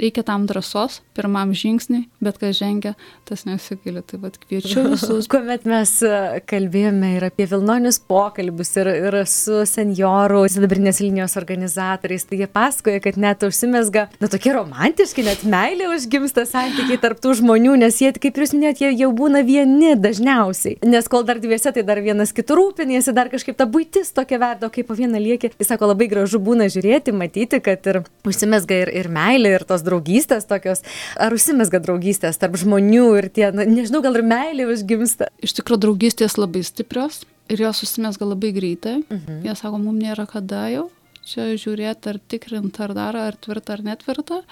reikia 0.00 0.24
tam 0.26 0.46
drąsos 0.48 1.00
pirmam 1.14 1.52
žingsniui, 1.54 2.08
bet 2.24 2.38
kas 2.40 2.58
žengia, 2.58 2.94
tas 3.28 3.44
nesigaili. 3.46 4.02
Tai 4.04 4.18
vad 4.24 4.36
kviečiu 4.42 4.82
visus. 4.92 5.28
Kuomet 5.30 5.66
mes 5.68 5.92
e, 6.02 6.40
kalbėjome 6.50 7.14
ir 7.16 7.26
apie 7.28 7.46
Vilnonius 7.50 8.00
pokalbius, 8.02 8.72
ir, 8.82 8.90
ir 9.08 9.18
su 9.30 9.62
senjorų 9.68 10.42
sidabrinės 10.50 11.00
linijos 11.04 11.36
organizatoriais, 11.40 12.26
tai 12.26 12.40
jie 12.42 12.48
pasakoja, 12.50 13.02
kad 13.04 13.18
net 13.20 13.46
užsimesga, 13.46 14.08
na 14.22 14.30
tokie 14.32 14.54
romantiški, 14.56 15.24
net 15.26 15.44
meilė 15.46 15.92
užgimsta 15.94 16.46
santykiai 16.48 16.98
tarptų 17.02 17.36
žmonių, 17.40 17.76
nes 17.84 18.00
jie, 18.02 18.10
kaip 18.18 18.42
jūs 18.42 18.56
minėjote, 18.56 18.88
jie 18.88 19.04
jau 19.04 19.12
būna 19.14 19.44
vieni 19.46 19.94
dažniausiai. 19.94 20.80
Nes 20.88 21.08
kol 21.10 21.26
dar 21.28 21.38
dviese, 21.42 21.70
tai 21.74 21.86
dar 21.86 22.02
vienas 22.02 22.34
kitų 22.34 22.58
rūpinėsi, 22.58 23.14
dar 23.14 23.30
kažkaip 23.32 23.58
ta 23.60 23.68
būtis 23.70 24.10
tokia 24.16 24.40
verda, 24.42 24.72
kaip 24.74 24.90
po 24.90 24.98
vieną 24.98 25.22
liekį. 25.22 25.54
Jis 25.60 25.70
sako, 25.70 25.92
labai 25.92 26.10
gražu 26.10 26.40
būna 26.42 26.66
žiūrėti, 26.72 27.14
matyti, 27.16 27.60
kad 27.64 27.86
ir 27.90 28.02
užsimesga 28.26 28.82
ir, 28.84 28.92
ir 29.02 29.10
meilė, 29.12 29.54
ir 29.58 29.66
tos 29.68 29.83
tos 29.84 29.90
draugystės 29.90 30.48
tokios, 30.48 30.82
ar 31.20 31.34
užsimesga 31.34 31.80
draugystės 31.84 32.40
tarp 32.40 32.56
žmonių 32.60 33.06
ir 33.20 33.28
tie, 33.28 33.50
na, 33.52 33.66
nežinau, 33.68 34.02
gal 34.04 34.16
ir 34.16 34.24
meilė 34.26 34.68
užgimsta? 34.72 35.30
Iš 35.44 35.58
tikrųjų, 35.60 35.84
draugystės 35.86 36.38
labai 36.38 36.64
stiprios 36.64 37.24
ir 37.52 37.60
jos 37.60 37.84
užsimesga 37.84 38.26
labai 38.26 38.52
greitai. 38.56 39.02
Mhm. 39.08 39.44
Jie 39.44 39.54
sako, 39.54 39.78
mums 39.78 40.02
nėra 40.02 40.26
kada 40.30 40.68
jau 40.72 40.88
čia 41.24 41.54
žiūrėti, 41.56 42.10
ar 42.12 42.18
tikrinti, 42.28 42.82
ar 42.84 42.92
dar, 42.96 43.16
ar 43.16 43.36
tvirta, 43.40 43.78
ar 43.78 43.84
netvirta. 43.84 44.42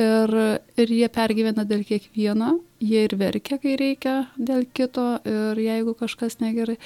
Ir, 0.00 0.32
ir 0.80 0.88
jie 0.90 1.08
pergyvena 1.12 1.66
dėl 1.68 1.82
kiekvieno, 1.84 2.56
jie 2.80 3.04
ir 3.04 3.12
verkia, 3.20 3.58
kai 3.60 3.76
reikia 3.76 4.14
dėl 4.40 4.64
kito, 4.72 5.20
ir 5.28 5.60
jeigu 5.60 5.92
kažkas 5.94 6.40
negerai 6.40 6.78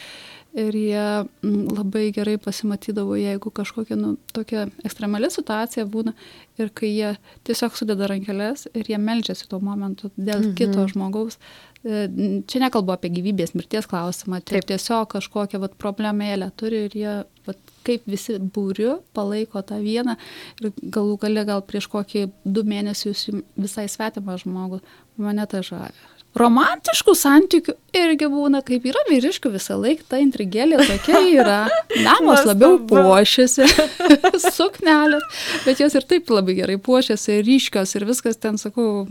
ir 0.56 0.76
jie 0.76 1.04
mm, 1.44 1.68
labai 1.76 2.08
gerai 2.16 2.36
pasimatydavo, 2.40 3.16
jeigu 3.20 3.52
kažkokia 3.54 3.98
nu, 4.00 4.14
tokia 4.32 4.66
ekstremali 4.86 5.28
situacija 5.32 5.84
būna 5.92 6.14
ir 6.60 6.72
kai 6.76 6.90
jie 6.94 7.12
tiesiog 7.46 7.76
sudeda 7.76 8.08
rankelės 8.10 8.66
ir 8.72 8.88
jie 8.88 8.98
melžiasi 9.00 9.48
tuo 9.50 9.60
momentu 9.60 10.10
dėl 10.16 10.40
mhm. 10.40 10.54
kito 10.58 10.86
žmogaus. 10.92 11.36
E, 11.84 12.06
čia 12.48 12.62
nekalbu 12.64 12.96
apie 12.96 13.12
gyvybės 13.18 13.52
mirties 13.58 13.88
klausimą, 13.90 14.40
tai 14.48 14.64
tiesiog 14.64 15.10
kažkokią 15.12 15.60
vat, 15.62 15.76
problemėlę 15.80 16.50
turi 16.56 16.86
ir 16.88 16.98
jie 17.02 17.14
vat, 17.46 17.60
kaip 17.86 18.08
visi 18.10 18.40
būriu 18.40 18.98
palaiko 19.14 19.62
tą 19.62 19.78
vieną 19.84 20.16
ir 20.62 20.72
galų 20.82 21.20
gale 21.22 21.46
gal 21.46 21.62
prieš 21.68 21.90
kokį 21.92 22.26
du 22.44 22.64
mėnesius 22.66 23.28
visai 23.54 23.86
svetimą 23.92 24.40
žmogų 24.42 24.80
mane 25.20 25.46
tai 25.50 25.62
žavė 25.66 26.16
romantiškų 26.36 27.14
santykių 27.16 27.75
irgi 27.96 28.28
būna, 28.30 28.62
kaip 28.66 28.86
yra 28.88 29.02
vyriškių 29.08 29.52
visą 29.54 29.78
laiką, 29.80 30.06
ta 30.10 30.20
intrigėlė 30.22 30.78
tokia 30.82 31.22
yra. 31.30 31.58
Namas 32.06 32.44
labiau 32.48 32.78
puošiasi, 32.88 33.66
suknelės, 34.58 35.24
bet 35.64 35.82
jos 35.82 35.96
ir 35.98 36.06
taip 36.08 36.30
labai 36.32 36.56
gerai 36.60 36.78
puošiasi, 36.82 37.40
ryškios 37.46 37.96
ir 37.98 38.06
viskas 38.08 38.40
ten, 38.42 38.60
sakau, 38.60 39.06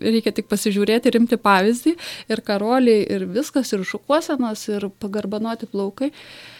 reikia 0.00 0.34
tik 0.36 0.48
pasižiūrėti, 0.50 1.14
rimti 1.14 1.38
pavyzdį 1.40 1.96
ir 2.32 2.44
karoliai, 2.46 3.04
ir 3.16 3.26
viskas, 3.30 3.72
ir 3.76 3.84
šukuosenos, 3.88 4.66
ir 4.72 4.88
pagarbanoti 5.02 5.70
plaukai. 5.70 6.12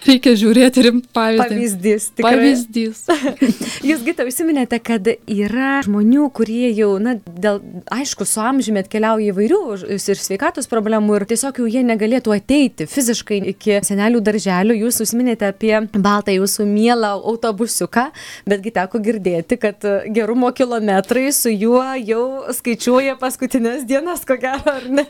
Reikia 0.06 0.34
žiūrėti 0.38 0.84
rimti 0.86 1.10
pavyzdį. 1.16 1.48
Pavyzdys. 1.48 2.04
Tikrai. 2.18 2.34
Pavyzdys. 2.36 3.00
Jūs, 3.88 4.04
Gita, 4.06 4.26
užsiminėte, 4.28 4.78
kad 4.84 5.08
yra 5.10 5.78
žmonių, 5.84 6.28
kurie 6.36 6.70
jau, 6.70 6.92
na, 7.02 7.16
dėl, 7.26 7.58
aišku, 7.92 8.26
su 8.28 8.42
amžiumi 8.44 8.84
atkeliauja 8.84 9.32
įvairių 9.32 9.60
ir 9.88 10.20
sveikatos 10.22 10.70
problemų 10.70 11.18
ir 11.18 11.26
tiesiog 11.32 11.47
jau 11.56 11.66
jie 11.66 11.80
negalėtų 11.86 12.34
ateiti 12.36 12.84
fiziškai 12.88 13.38
iki 13.52 13.78
senelių 13.86 14.20
darželių. 14.26 14.76
Jūs 14.84 15.00
užsiminėte 15.04 15.48
apie 15.48 15.72
baltą 15.96 16.34
jūsų 16.34 16.66
mielą 16.68 17.14
autobusiuką, 17.30 18.04
betgi 18.48 18.72
teko 18.76 19.00
girdėti, 19.02 19.56
kad 19.60 19.86
gerumo 20.14 20.50
kilometrai 20.52 21.30
su 21.32 21.52
juo 21.52 21.82
jau 21.96 22.24
skaičiuoja 22.58 23.16
paskutinės 23.20 23.86
dienas, 23.88 24.26
ko 24.28 24.36
gero, 24.40 24.74
ar 24.74 24.86
ne? 24.92 25.06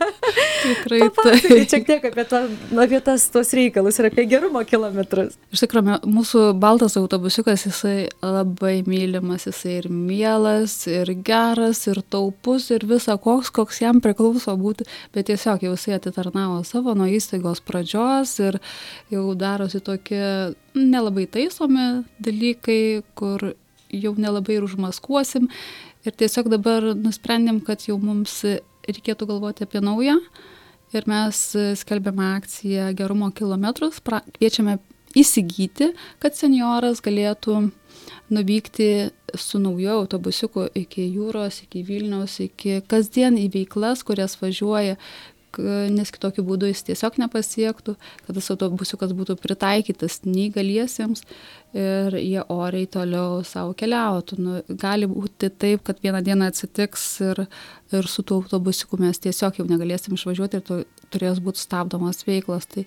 Tikrai. 0.62 1.10
Tai 1.18 1.34
šiek 1.42 1.86
tiek 1.88 2.08
apie, 2.12 2.24
to, 2.30 2.42
apie 2.84 3.02
tas 3.04 3.26
tuos 3.34 3.52
reikalus 3.58 3.98
ir 3.98 4.08
apie 4.12 4.28
gerumo 4.30 4.62
kilometrus. 4.68 5.36
Iš 5.52 5.64
tikrųjų, 5.66 5.98
mūsų 6.06 6.44
baltas 6.62 6.96
autobusiukas, 7.00 7.66
jisai 7.66 7.96
labai 8.22 8.78
mylimas, 8.86 9.48
jisai 9.50 9.80
ir 9.82 9.90
mielas, 9.92 10.78
ir 10.86 11.12
geras, 11.26 11.84
ir 11.90 12.00
taupus, 12.06 12.70
ir 12.74 12.86
visa 12.88 13.18
koks, 13.18 13.50
koks 13.54 13.82
jam 13.82 14.00
priklauso 14.04 14.54
būti 14.54 14.68
būti, 14.68 14.88
bet 15.14 15.28
tiesiog 15.28 15.64
jau 15.64 15.74
jisai 15.74 15.96
atitarnavo 15.96 16.27
savo 16.64 16.94
nuo 16.94 17.06
įstaigos 17.06 17.60
pradžios 17.60 18.38
ir 18.40 18.58
jau 19.10 19.34
darosi 19.34 19.80
tokie 19.80 20.54
nelabai 20.74 21.26
taisomi 21.26 22.04
dalykai, 22.18 23.02
kur 23.14 23.54
jau 23.90 24.14
nelabai 24.16 24.58
ir 24.58 24.64
užmaskuosim. 24.64 25.48
Ir 26.06 26.12
tiesiog 26.12 26.48
dabar 26.48 26.94
nusprendėm, 26.94 27.60
kad 27.60 27.82
jau 27.88 27.98
mums 27.98 28.44
reikėtų 28.88 29.26
galvoti 29.28 29.64
apie 29.64 29.80
naują. 29.80 30.18
Ir 30.96 31.04
mes 31.04 31.36
skelbėme 31.76 32.36
akciją 32.38 32.94
gerumo 32.96 33.28
kilometrus, 33.36 34.00
kviečiame 34.00 34.78
įsigyti, 35.16 35.92
kad 36.22 36.36
senioras 36.36 37.02
galėtų 37.04 37.68
nuvykti 38.32 39.10
su 39.36 39.60
nauju 39.60 39.90
autobusiuku 40.02 40.68
iki 40.78 41.08
jūros, 41.12 41.62
iki 41.64 41.82
Vilniaus, 41.84 42.38
iki 42.44 42.80
kasdien 42.88 43.36
į 43.40 43.48
veiklas, 43.52 44.04
kurias 44.06 44.38
važiuoja, 44.40 44.96
nes 45.58 46.10
kitokiu 46.12 46.44
būdu 46.46 46.68
jis 46.68 46.84
tiesiog 46.90 47.18
nepasiektų, 47.22 47.94
kad 48.26 48.36
tas 48.36 48.50
autobusiukas 48.52 49.14
būtų 49.16 49.38
pritaikytas 49.40 50.20
neįgaliesiems 50.26 51.24
ir 51.76 52.16
jie 52.20 52.42
oriai 52.52 52.88
toliau 52.90 53.42
savo 53.46 53.74
keliautų. 53.78 54.38
Nu, 54.42 54.60
gali 54.68 55.08
būti 55.10 55.50
taip, 55.50 55.84
kad 55.88 56.02
vieną 56.04 56.22
dieną 56.26 56.50
atsitiks 56.52 57.06
ir, 57.24 57.44
ir 57.92 58.10
su 58.10 58.22
tuo 58.22 58.42
autobusiuku 58.42 59.00
mes 59.00 59.20
tiesiog 59.24 59.60
jau 59.60 59.68
negalėsim 59.68 60.16
išvažiuoti 60.18 60.60
ir 60.60 60.84
turės 61.12 61.40
būti 61.44 61.64
stabdomas 61.64 62.24
veiklas. 62.28 62.68
Tai 62.68 62.84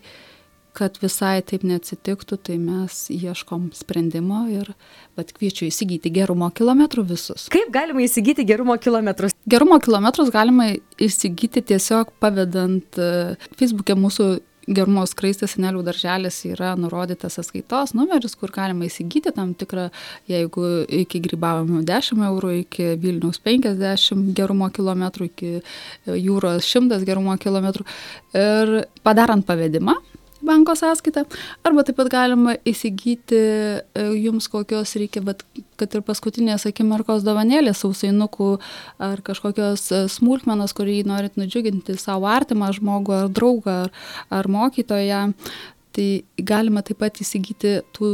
kad 0.77 0.97
visai 1.01 1.41
taip 1.45 1.65
neatsitiktų, 1.67 2.37
tai 2.47 2.57
mes 2.61 3.03
ieškom 3.11 3.69
sprendimo 3.75 4.45
ir 4.51 4.71
bet 5.19 5.33
kviečiu 5.35 5.67
įsigyti 5.67 6.11
gerumo 6.13 6.47
kilometrų 6.55 7.05
visus. 7.11 7.47
Kaip 7.51 7.73
galima 7.73 8.05
įsigyti 8.05 8.45
gerumo 8.47 8.77
kilometrus? 8.81 9.35
Gerumo 9.49 9.79
kilometrus 9.83 10.31
galima 10.33 10.71
įsigyti 11.01 11.63
tiesiog 11.73 12.13
pavedant 12.23 12.99
e, 13.01 13.11
Facebook'e 13.59 13.97
mūsų 13.99 14.31
gerumo 14.69 15.03
skraistės 15.09 15.55
senelių 15.55 15.81
darželis 15.85 16.37
yra 16.47 16.73
nurodytas 16.79 17.37
sąskaitos 17.37 17.95
numeris, 17.97 18.35
kur 18.39 18.53
galima 18.53 18.85
įsigyti 18.87 19.33
tam 19.35 19.55
tikrą, 19.57 19.89
jeigu 20.29 20.65
iki 21.01 21.21
grybavimo 21.23 21.81
10 21.87 22.21
eurų, 22.29 22.53
iki 22.61 22.91
Vilniaus 23.01 23.41
50 23.43 24.31
gerumo 24.37 24.69
kilometrų, 24.73 25.29
iki 25.31 25.51
jūros 26.07 26.69
100 26.69 27.01
gerumo 27.07 27.35
kilometrų. 27.41 27.87
Ir 28.37 28.75
padarant 29.05 29.45
pavedimą, 29.47 29.97
banko 30.45 30.75
sąskaitą, 30.77 31.23
arba 31.67 31.83
taip 31.87 31.97
pat 31.99 32.09
galima 32.11 32.55
įsigyti 32.67 33.39
e, 33.39 34.05
jums 34.19 34.49
kokios 34.51 34.95
reikia, 34.99 35.23
bet 35.25 35.43
kad 35.79 35.93
ir 35.97 36.03
paskutinės 36.05 36.67
akimirkos 36.69 37.25
dovanėlės, 37.27 37.81
sausainukų 37.83 38.51
ar 39.01 39.23
kažkokios 39.25 39.87
e, 39.91 40.03
smulkmenos, 40.11 40.75
kurį 40.77 41.01
norit 41.09 41.37
nudžiuginti 41.39 41.97
savo 42.01 42.29
artimą 42.31 42.71
žmogų 42.77 43.17
ar 43.23 43.31
draugą 43.33 43.77
ar, 43.85 43.95
ar 44.33 44.51
mokytoją, 44.51 45.23
tai 45.95 46.09
galima 46.37 46.83
taip 46.87 47.01
pat 47.03 47.19
įsigyti 47.23 47.79
tų 47.95 48.11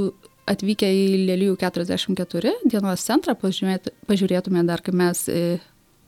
atvykę 0.47 0.87
į 0.87 1.07
Lelijų 1.27 1.57
44 1.59 2.53
dienos 2.71 3.03
centrą, 3.03 3.35
pažiūrėtume 3.37 4.63
dar, 4.67 4.83
kaip 4.85 4.95
mes 4.97 5.25
e, 5.31 5.57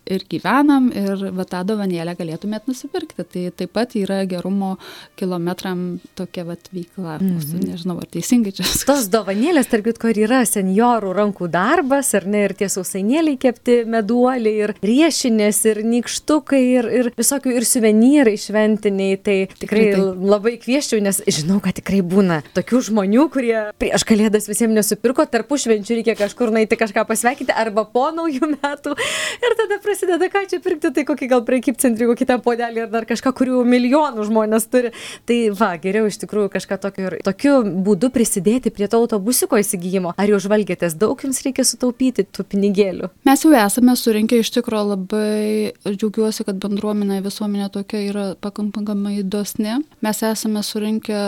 ir 0.10 0.25
gyvenam, 0.30 0.89
ir 0.96 1.30
va, 1.36 1.46
tą 1.50 1.62
dovanėlę 1.68 2.16
galėtumėt 2.20 2.68
nusipirkti. 2.70 3.25
Tai 3.30 3.44
taip 3.62 3.74
pat 3.75 3.96
yra 4.00 4.24
gerumo 4.30 4.75
kilometram 5.20 6.00
tokia 6.18 6.46
va, 6.48 6.58
veikla. 6.74 7.20
Mm 7.20 7.38
-hmm. 7.39 7.68
Nežinau, 7.70 7.98
ar 8.01 8.08
teisingai 8.10 8.51
čia. 8.51 8.66
Tos 8.89 9.10
dovanėlės, 9.13 9.70
tarp 9.70 9.86
kitko, 9.86 10.10
ir 10.10 10.24
yra 10.25 10.42
seniorų 10.46 11.13
rankų 11.13 11.50
darbas, 11.51 12.13
ar 12.18 12.25
ne, 12.28 12.44
ir 12.48 12.54
tie 12.54 12.70
sausainėliai 12.70 13.38
kepti, 13.38 13.84
meduoliai, 13.86 14.56
ir 14.63 14.75
riešinės, 14.82 15.66
ir 15.66 15.84
nikštukai, 15.84 16.63
ir, 16.80 16.86
ir 17.00 17.12
visokių, 17.18 17.56
ir 17.58 17.66
suvenyrai 17.66 18.38
šventiniai. 18.38 19.18
Tai 19.24 19.38
tikrai 19.60 19.92
tai. 19.94 20.01
labai 20.34 20.58
kvieščiau, 20.58 21.01
nes 21.01 21.22
žinau, 21.28 21.60
kad 21.60 21.75
tikrai 21.75 22.01
būna 22.01 22.42
tokių 22.54 22.82
žmonių, 22.89 23.30
kurie 23.30 23.58
prieš 23.78 24.04
kalėdas 24.08 24.50
visiems 24.50 24.74
nesupirko, 24.74 25.25
tarpu 25.25 25.58
švenčių 25.58 26.00
reikia 26.00 26.16
kažkur 26.16 26.51
naiti 26.51 26.75
kažką 26.80 27.06
pasveikinti, 27.06 27.54
arba 27.56 27.86
po 27.86 28.10
naujų 28.16 28.54
metų. 28.56 28.96
Ir 29.44 29.56
tada 29.60 29.80
prasideda, 29.84 29.99
ką 30.06 30.44
čia 30.50 30.60
pirkti, 30.63 30.91
tai 30.94 31.06
kokį 31.08 31.29
gal 31.32 31.44
prekybcentrį, 31.48 32.08
kokį 32.12 32.27
ten 32.29 32.41
podelį 32.44 32.84
ar 32.86 32.91
dar 32.91 33.08
kažką, 33.10 33.34
kurių 33.36 33.63
milijonų 33.68 34.25
žmonės 34.27 34.68
turi. 34.72 34.91
Tai 35.29 35.38
va, 35.58 35.72
geriau 35.82 36.10
iš 36.10 36.20
tikrųjų 36.24 36.51
kažką 36.53 36.79
tokio 36.82 37.08
ir 37.08 37.18
tokiu 37.25 37.56
būdu 37.63 38.12
prisidėti 38.13 38.74
prie 38.74 38.88
to 38.91 39.00
autobusiko 39.01 39.60
įsigijimo. 39.60 40.13
Ar 40.18 40.32
jau 40.32 40.39
žvalgėtės, 40.41 40.98
daug 41.00 41.20
jums 41.24 41.41
reikia 41.46 41.65
sutaupyti 41.68 42.27
tų 42.27 42.46
pinigėlių? 42.53 43.12
Mes 43.29 43.46
jau 43.46 43.53
esame 43.56 43.96
surinkę 44.00 44.41
iš 44.44 44.53
tikrųjų 44.58 44.91
labai, 44.94 45.74
džiaugiuosi, 45.88 46.46
kad 46.48 46.62
bendruomenė 46.62 47.22
visuomenė 47.25 47.72
tokia 47.74 48.03
yra 48.10 48.27
pakankamai 48.41 49.20
dosni. 49.24 49.79
Mes 50.06 50.24
esame 50.24 50.63
surinkę 50.65 51.24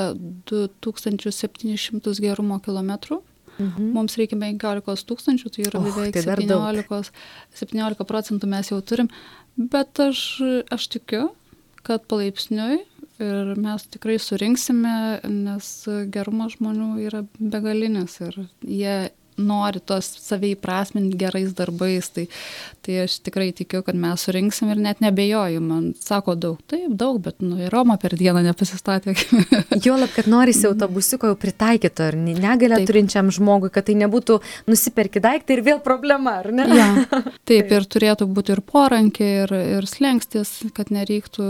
2700 0.52 2.22
gerumo 2.22 2.62
kilometrų. 2.64 3.22
Mhm. 3.62 3.92
Mums 3.96 4.18
reikia 4.20 4.40
15 4.42 5.06
tūkstančių, 5.10 5.52
tai 5.54 5.68
yra 5.68 5.82
oh, 5.82 5.86
beveik 5.88 6.16
tai 6.18 6.26
17, 6.26 7.12
17 7.62 8.08
procentų 8.10 8.50
mes 8.52 8.72
jau 8.72 8.82
turim, 8.82 9.12
bet 9.58 10.02
aš, 10.04 10.24
aš 10.74 10.88
tikiu, 10.98 11.30
kad 11.86 12.06
palaipsniui 12.12 12.82
ir 13.22 13.54
mes 13.62 13.86
tikrai 13.94 14.18
surinksime, 14.22 15.22
nes 15.30 15.72
gerumas 16.14 16.58
žmonių 16.58 16.92
yra 17.06 17.24
begalinis 17.38 18.18
ir 18.26 18.40
jie 18.66 18.96
nori 19.40 19.82
tos 19.86 20.08
save 20.22 20.52
įprasminti 20.56 21.18
gerais 21.20 21.54
darbais, 21.56 22.10
tai, 22.14 22.28
tai 22.86 23.02
aš 23.06 23.20
tikrai 23.26 23.52
tikiu, 23.56 23.82
kad 23.86 23.98
mes 23.98 24.26
surinksim 24.26 24.72
ir 24.74 24.82
net 24.82 25.02
nebejoju. 25.04 25.62
Man 25.64 25.92
sako 26.00 26.36
daug, 26.36 26.60
taip, 26.72 26.92
daug, 26.98 27.20
bet 27.24 27.42
nu, 27.44 27.58
ir 27.62 27.72
Roma 27.74 27.98
per 28.02 28.16
dieną 28.20 28.44
nepasistatė. 28.46 29.16
Juolab, 29.86 30.12
kad 30.16 30.30
norisi 30.32 30.68
autobusiko 30.70 31.32
jau 31.32 31.38
pritaikyto 31.40 32.12
ir 32.12 32.20
negalę 32.20 32.82
turinčiam 32.88 33.32
žmogui, 33.34 33.72
kad 33.74 33.88
tai 33.90 33.98
nebūtų 34.02 34.40
nusipirki 34.70 35.24
daiktą 35.24 35.58
ir 35.58 35.64
vėl 35.66 35.82
problema, 35.84 36.40
ar 36.42 36.52
ne? 36.56 36.68
Ja. 36.72 36.90
Taip, 37.52 37.66
taip, 37.68 37.72
ir 37.74 37.86
turėtų 37.90 38.26
būti 38.32 38.54
ir 38.54 38.62
porankiai, 38.64 39.44
ir, 39.44 39.52
ir 39.78 39.86
slengstis, 39.90 40.52
kad 40.76 40.92
nereiktų 40.94 41.46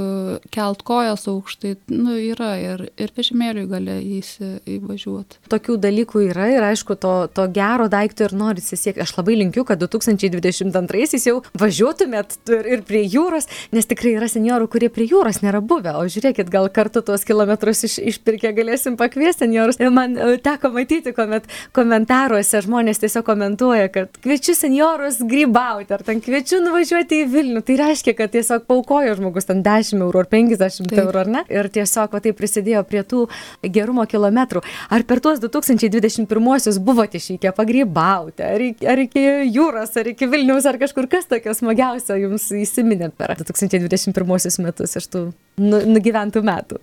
kelt 0.53 0.81
kojas 0.87 1.27
aukštai. 1.29 1.75
Nu, 1.91 2.15
yra 2.15 2.53
ir, 2.61 2.85
ir 3.01 3.13
vežimėliui 3.17 3.67
gali 3.69 3.97
įsi, 4.17 4.55
įvažiuoti. 4.77 5.41
Tokių 5.51 5.77
dalykų 5.83 6.23
yra 6.29 6.47
ir 6.55 6.65
aišku, 6.71 6.97
to, 7.01 7.13
to 7.35 7.45
gero 7.53 7.70
gero 7.71 7.87
daikto 7.91 8.27
ir 8.27 8.35
norisi 8.37 8.77
siekti. 8.77 9.01
Aš 9.01 9.15
labai 9.17 9.37
linkiu, 9.39 9.63
kad 9.67 9.81
2022 9.81 11.21
jau 11.25 11.37
važiuotumėt 11.59 12.37
ir, 12.51 12.83
prie 12.87 13.03
jūros, 13.07 13.47
nes 13.75 13.87
tikrai 13.87 14.15
yra 14.19 14.29
seniorų, 14.31 14.67
kurie 14.71 14.89
prie 14.93 15.07
jūros 15.09 15.41
nėra 15.43 15.61
buvę. 15.63 15.95
O 15.99 16.05
žiūrėkit, 16.11 16.51
gal 16.51 16.69
kartu 16.73 17.03
tuos 17.05 17.25
kilometrus 17.27 17.85
iš, 17.87 17.97
išpirkę 18.13 18.53
galėsim 18.57 18.97
pakviesti 18.99 19.45
seniorus. 19.45 19.79
Man 19.91 20.17
e, 20.17 20.37
teko 20.43 20.71
matyti, 20.75 21.13
kuomet 21.15 21.47
komentaruose 21.75 22.61
žmonės 22.65 23.01
tiesiog 23.01 23.25
komentuoja, 23.27 23.89
kad 23.93 24.19
kviečiu 24.21 24.55
seniorus 24.57 25.21
grybauti 25.27 25.95
ar 25.95 26.03
ten 26.05 26.21
kviečiu 26.23 26.61
nuvažiuoti 26.65 27.23
į 27.23 27.29
Vilnių. 27.31 27.63
Tai 27.65 27.77
reiškia, 27.81 28.15
kad 28.17 28.33
tiesiog 28.35 28.67
paukojo 28.69 29.15
žmogus 29.19 29.49
ten 29.49 29.63
10 29.65 30.01
eurų 30.01 30.23
ar 30.23 30.29
50 30.31 30.91
Taip. 30.91 31.03
eurų, 31.05 31.23
ar 31.23 31.31
ne? 31.37 31.43
Ir 31.51 31.71
tiesiog 31.73 32.13
va, 32.13 32.21
tai 32.23 32.35
prisidėjo 32.37 32.83
prie 32.87 33.03
tų 33.07 33.25
gerumo 33.63 34.05
kilometrų. 34.09 34.63
Ar 34.91 35.05
per 35.07 35.23
tuos 35.23 35.41
2021 35.43 36.79
buvote 36.81 37.19
išvykę 37.21 37.53
pagrybauti, 37.61 38.43
ar, 38.43 38.65
ar 38.91 39.03
iki 39.05 39.23
jūros, 39.53 39.93
ar 40.01 40.11
iki 40.11 40.29
Vilniaus, 40.31 40.67
ar 40.69 40.79
kažkur 40.81 41.07
kas 41.11 41.29
tokio 41.29 41.53
smagiausio 41.57 42.17
jums 42.19 42.49
įsiminė 42.57 43.11
per 43.17 43.35
2021 43.39 44.61
metus 44.65 44.97
iš 44.99 45.09
tų 45.13 45.25
nu, 45.61 45.81
nugyventų 45.95 46.43
metų? 46.45 46.81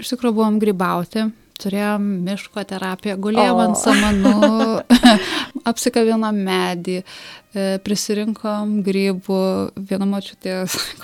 Iš 0.00 0.14
tikrųjų 0.14 0.36
buvom 0.36 0.58
grybauti, 0.62 1.28
turėjom 1.62 2.04
miško 2.26 2.64
terapiją, 2.68 3.16
gulėjom 3.20 3.62
ant 3.64 3.80
samanų, 3.80 4.34
apsikabinom 5.68 6.40
medį, 6.46 6.96
e, 7.54 7.66
prisirinkom 7.84 8.78
grybų, 8.86 9.40
viena 9.90 10.08
močiutė, 10.08 10.56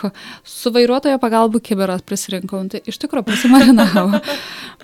su 0.56 0.72
vairuotojo 0.74 1.20
pagalbu 1.22 1.62
kiberas 1.64 2.04
prisirinkom, 2.06 2.72
tai 2.72 2.82
iš 2.90 2.98
tikrųjų 3.04 3.28
prisimarinavo. 3.28 4.20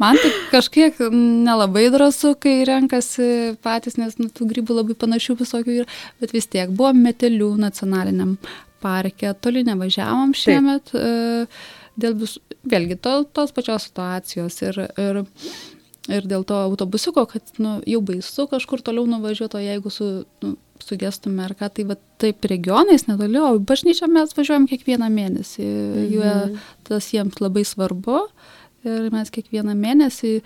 Man 0.03 0.21
tai 0.23 0.31
kažkiek 0.53 1.03
nelabai 1.11 1.89
drąsu, 1.93 2.37
kai 2.41 2.61
renkasi 2.69 3.59
patys, 3.65 3.99
nes 4.01 4.17
nu, 4.21 4.31
tų 4.31 4.49
grybų 4.55 4.81
labai 4.83 4.97
panašių 5.01 5.41
visokių 5.43 5.83
yra, 5.83 5.91
bet 6.23 6.37
vis 6.37 6.49
tiek 6.51 6.71
buvom 6.71 7.03
metelių 7.05 7.53
nacionaliniam 7.61 8.39
parke, 8.81 9.35
toli 9.45 9.67
nevažiavom 9.67 10.33
šiemet. 10.37 10.95
Taip 10.95 11.61
dėl 12.01 12.17
visų, 12.21 12.41
vėlgi 12.71 12.99
to, 13.03 13.15
tos 13.35 13.53
pačios 13.57 13.89
situacijos 13.89 14.59
ir, 14.67 14.81
ir, 15.01 15.23
ir 16.13 16.27
dėl 16.29 16.45
to 16.49 16.59
autobusiuko, 16.69 17.27
kad 17.31 17.55
nu, 17.63 17.79
jau 17.89 18.01
baisu 18.05 18.47
kažkur 18.51 18.83
toliau 18.85 19.07
nuvažiuoti, 19.11 19.59
o 19.59 19.63
jeigu 19.65 19.93
su, 19.95 20.11
nu, 20.45 20.55
sugestume 20.85 21.45
ar 21.45 21.55
ką, 21.59 21.71
tai 21.77 21.87
va, 21.91 21.97
taip 22.21 22.47
regionais 22.51 23.07
netoli, 23.09 23.41
o 23.41 23.59
bažnyčią 23.59 24.09
mes 24.13 24.33
važiuojam 24.37 24.69
kiekvieną 24.71 25.11
mėnesį, 25.13 25.67
mhm. 25.67 26.09
jie, 26.15 26.65
tas 26.89 27.11
jiems 27.15 27.41
labai 27.43 27.67
svarbu 27.69 28.25
ir 28.89 29.11
mes 29.13 29.29
kiekvieną 29.33 29.75
mėnesį 29.77 30.35
e, 30.41 30.43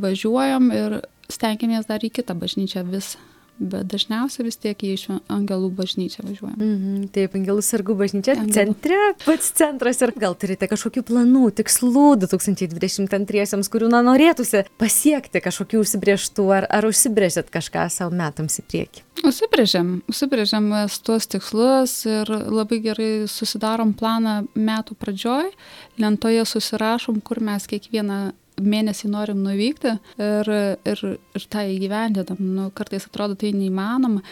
važiuojam 0.00 0.70
ir 0.72 0.98
stengiamės 1.32 1.88
dar 1.88 2.04
į 2.04 2.12
kitą 2.14 2.36
bažnyčią 2.38 2.84
vis 2.88 3.14
bet 3.58 3.86
dažniausiai 3.90 4.46
vis 4.48 4.58
tiek 4.58 4.80
į 4.82 4.94
Angelų 5.30 5.70
bažnyčią 5.78 6.24
važiuojam. 6.26 6.56
Mm 6.58 6.74
-hmm. 6.78 7.08
Taip, 7.14 7.34
Angelų 7.38 7.62
sargų 7.62 7.94
bažnyčia 7.94 8.34
Angelų. 8.34 8.52
centre, 8.52 8.98
pats 9.24 9.52
centras 9.52 10.02
ir 10.02 10.12
gal 10.16 10.34
turite 10.34 10.66
kažkokių 10.66 11.02
planų, 11.02 11.50
tikslų 11.60 12.06
2022-iesiams, 12.24 13.70
kurių 13.70 13.88
na, 13.88 14.02
norėtųsi 14.02 14.64
pasiekti 14.78 15.40
kažkokių 15.40 15.80
užsibrieštų, 15.84 16.50
ar, 16.52 16.66
ar 16.70 16.84
užsibrėžėt 16.84 17.50
kažką 17.50 17.88
savo 17.90 18.10
metams 18.10 18.58
į 18.58 18.62
priekį? 18.62 19.02
Užsibrėžėm, 19.24 20.02
užsibrėžėm 20.08 20.88
tuos 21.06 21.26
tikslus 21.26 22.06
ir 22.06 22.26
labai 22.28 22.80
gerai 22.80 23.28
susidarom 23.28 23.94
planą 23.94 24.46
metų 24.54 24.94
pradžioj, 24.94 25.50
lentoje 25.98 26.44
susirašom, 26.44 27.20
kur 27.20 27.40
mes 27.40 27.66
kiekvieną 27.66 28.32
mėnesį 28.60 29.10
norim 29.10 29.42
nuvykti 29.44 29.96
ir, 30.20 30.50
ir, 30.86 31.04
ir 31.34 31.46
tą 31.50 31.64
įgyvendinam. 31.74 32.40
Nu, 32.40 32.70
kartais 32.76 33.08
atrodo 33.08 33.38
tai 33.38 33.54
neįmanoma. 33.56 34.22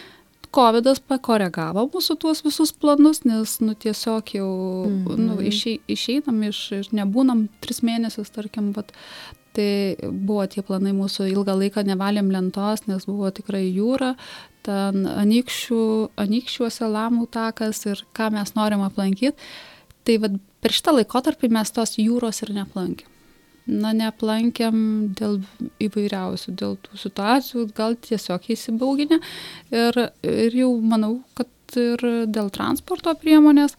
Covidas 0.52 1.00
pakoregavo 1.00 1.86
mūsų 1.94 2.18
tuos 2.20 2.42
visus 2.44 2.74
planus, 2.76 3.22
nes 3.24 3.54
nu, 3.64 3.72
tiesiog 3.72 4.34
jau 4.36 4.48
mm 4.84 5.04
-hmm. 5.06 5.22
nu, 5.26 5.36
išei, 5.40 5.78
išeinam 5.88 6.42
iš, 6.42 6.58
iš, 6.80 6.90
nebūnam 6.92 7.46
tris 7.60 7.80
mėnesius, 7.80 8.30
tarkim, 8.30 8.72
bet 8.72 8.92
tai 9.56 9.96
buvo 10.02 10.46
tie 10.46 10.62
planai 10.62 10.92
mūsų 10.92 11.30
ilgą 11.32 11.56
laiką 11.56 11.84
nevalėm 11.84 12.30
lentos, 12.30 12.86
nes 12.86 13.06
buvo 13.06 13.30
tikrai 13.30 13.64
jūra, 13.72 14.14
ten 14.62 15.06
anykščių, 15.06 16.10
anykščiuose 16.16 16.88
lamų 16.88 17.26
takas 17.30 17.86
ir 17.86 18.04
ką 18.12 18.30
mes 18.30 18.54
norim 18.54 18.80
aplankyti. 18.80 19.36
Tai 20.04 20.18
vad 20.18 20.38
per 20.60 20.70
šitą 20.70 20.92
laikotarpį 20.98 21.48
mes 21.48 21.70
tos 21.70 21.96
jūros 21.96 22.42
ir 22.42 22.52
neaplankėm 22.52 23.08
na, 23.66 23.92
neaplankėm 23.96 24.76
dėl 25.18 25.40
įvairiausių, 25.82 26.54
dėl 26.58 26.76
tų 26.82 26.98
situacijų, 27.04 27.68
gal 27.76 27.96
tiesiog 28.08 28.48
įsibauginę. 28.54 29.20
Ir, 29.74 30.00
ir 30.26 30.58
jau 30.62 30.72
manau, 30.80 31.14
kad 31.38 31.78
ir 31.78 32.02
dėl 32.28 32.50
transporto 32.52 33.14
priemonės, 33.18 33.78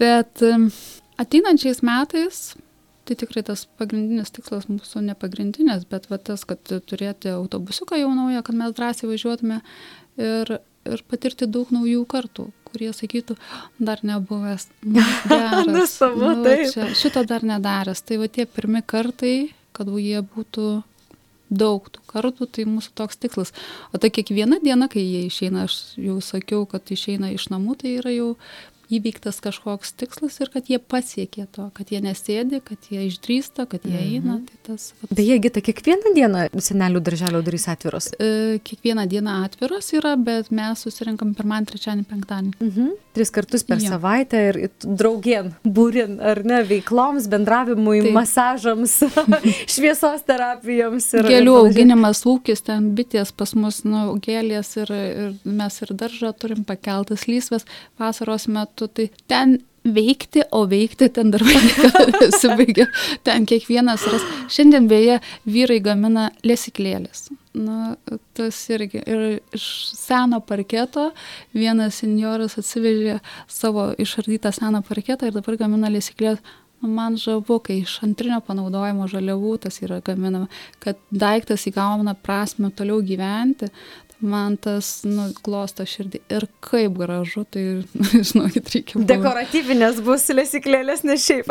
bet 0.00 0.42
ateinančiais 1.18 1.82
metais, 1.84 2.54
tai 3.08 3.16
tikrai 3.16 3.42
tas 3.46 3.64
pagrindinis 3.80 4.32
tikslas 4.34 4.68
mūsų 4.68 5.02
ne 5.06 5.16
pagrindinis, 5.18 5.86
bet 5.88 6.10
va 6.12 6.20
tas, 6.20 6.44
kad 6.48 6.60
turėti 6.62 7.32
autobusiuką 7.32 7.98
jau 8.00 8.10
naują, 8.14 8.44
kad 8.44 8.58
mes 8.58 8.74
drąsiai 8.76 9.10
važiuotume 9.10 9.60
ir, 10.20 10.58
ir 10.96 11.04
patirti 11.08 11.48
daug 11.50 11.70
naujų 11.74 12.04
kartų, 12.08 12.48
kurie 12.68 12.90
sakytų, 12.96 13.38
dar 13.78 14.02
nebuvęs. 14.06 14.68
Nu, 14.94 15.04
geras, 15.28 15.66
Nustabu, 15.68 16.34
nu, 16.40 16.54
čia, 16.72 16.90
šito 16.98 17.24
dar 17.28 17.46
nedaręs. 17.46 18.04
Tai 18.06 18.20
va 18.22 18.28
tie 18.32 18.46
pirmi 18.48 18.82
kartai, 18.86 19.50
kad 19.76 19.90
jie 19.94 20.22
būtų 20.22 20.68
daug 21.48 21.86
tų 21.92 22.04
kartų, 22.10 22.48
tai 22.52 22.66
mūsų 22.68 22.92
toks 22.98 23.20
tikslas. 23.20 23.54
O 23.92 24.00
tai 24.00 24.10
kiekviena 24.12 24.60
diena, 24.64 24.88
kai 24.92 25.02
jie 25.02 25.26
išeina, 25.28 25.66
aš 25.68 25.96
jau 26.00 26.18
sakiau, 26.24 26.64
kad 26.68 26.92
išeina 26.92 27.32
iš 27.34 27.48
namų, 27.52 27.78
tai 27.82 27.94
yra 28.02 28.12
jau 28.12 28.34
įveiktas 28.90 29.40
kažkoks 29.44 29.92
tikslas 30.00 30.38
ir 30.40 30.50
kad 30.52 30.68
jie 30.70 30.78
pasiekė 30.80 31.46
to, 31.52 31.68
kad 31.76 31.90
jie 31.92 32.00
nesėdi, 32.04 32.60
kad 32.64 32.88
jie 32.90 33.06
išdrįsta, 33.10 33.66
kad 33.68 33.84
jie 33.84 33.98
eina. 33.98 34.38
Tai 34.48 34.58
tas, 34.70 34.92
vat, 35.02 35.12
Beje, 35.18 35.38
Gita, 35.44 35.60
kiekvieną 35.64 36.14
dieną 36.16 36.46
senelių 36.64 37.02
darželio 37.04 37.42
durys 37.44 37.68
atviros. 37.68 38.10
e, 38.18 38.58
kiekvieną 38.64 39.06
dieną 39.08 39.42
atviros 39.44 39.92
yra, 39.92 40.14
bet 40.16 40.50
mes 40.50 40.78
susirinkam 40.86 41.34
pirmąjį, 41.34 41.66
trečiąjį, 41.72 42.04
penktadienį. 42.14 42.54
Mhm. 42.60 42.88
Tris 43.18 43.30
kartus 43.34 43.64
per 43.66 43.80
Jo. 43.82 43.88
savaitę 43.96 44.38
ir 44.48 44.70
draugien, 44.84 45.48
būrin, 45.66 46.20
ar 46.22 46.44
ne, 46.46 46.60
veikloms, 46.62 47.26
bendravimui, 47.26 48.02
Taip. 48.04 48.14
masažams, 48.14 48.92
šviesos 49.74 50.22
terapijoms. 50.28 51.08
Ir, 51.18 51.26
Gėlių 51.26 51.54
ir 51.56 51.66
auginimas, 51.66 52.20
ūkis, 52.30 52.62
ten 52.62 52.92
bitės 52.94 53.32
pas 53.34 53.54
mus, 53.58 53.80
nu, 53.88 54.14
gėlės 54.22 54.70
ir, 54.78 54.92
ir 54.94 55.34
mes 55.44 55.80
ir 55.82 55.92
daržą 55.98 56.30
turim 56.38 56.62
pakeltas 56.68 57.26
lysves 57.26 57.66
vasaros 57.98 58.46
metu, 58.46 58.77
tai 58.86 59.08
ten 59.26 59.58
veikti, 59.94 60.42
o 60.52 60.64
veikti 60.68 61.08
ten 61.14 61.32
darbai 61.32 61.56
nesibaigia, 62.20 62.86
ten 63.24 63.46
kiekvienas 63.48 64.04
ras. 64.12 64.26
Šiandien 64.52 64.88
beje 64.90 65.18
vyrai 65.48 65.80
gamina 65.84 66.28
lesiklėlės. 66.46 67.28
Na, 67.58 67.96
tas 68.38 68.58
irgi. 68.70 69.02
Ir 69.02 69.40
iš 69.56 69.66
seno 69.96 70.40
parketo 70.44 71.08
vienas 71.56 71.98
senjoras 72.02 72.58
atsivežė 72.60 73.18
savo 73.50 73.90
išardytą 73.98 74.52
seną 74.54 74.84
parketą 74.86 75.28
ir 75.28 75.38
dabar 75.40 75.58
gamina 75.58 75.90
lesiklėlės. 75.92 76.42
Nu, 76.78 76.90
Man 76.94 77.16
žavu, 77.18 77.56
kai 77.58 77.80
iš 77.82 77.96
antrinio 78.06 78.38
panaudojimo 78.46 79.08
žaliavų 79.10 79.56
tas 79.64 79.80
yra 79.82 79.98
gaminama, 80.04 80.46
kad 80.78 81.00
daiktas 81.10 81.66
įgauna 81.66 82.14
prasme 82.14 82.70
toliau 82.70 83.00
gyventi, 83.02 83.66
man 84.20 84.56
tas 84.58 85.02
nu, 85.06 85.28
glosto 85.44 85.84
širdį. 85.86 86.20
Ir 86.34 86.46
kaip 86.64 86.96
gražu, 86.98 87.44
tai, 87.46 87.64
žinokit, 88.28 88.70
reikia. 88.74 89.02
Dekoratyvinės 89.08 90.00
bus 90.04 90.26
lesiklėlės, 90.34 91.04
ne 91.06 91.14
šiaip. 91.20 91.50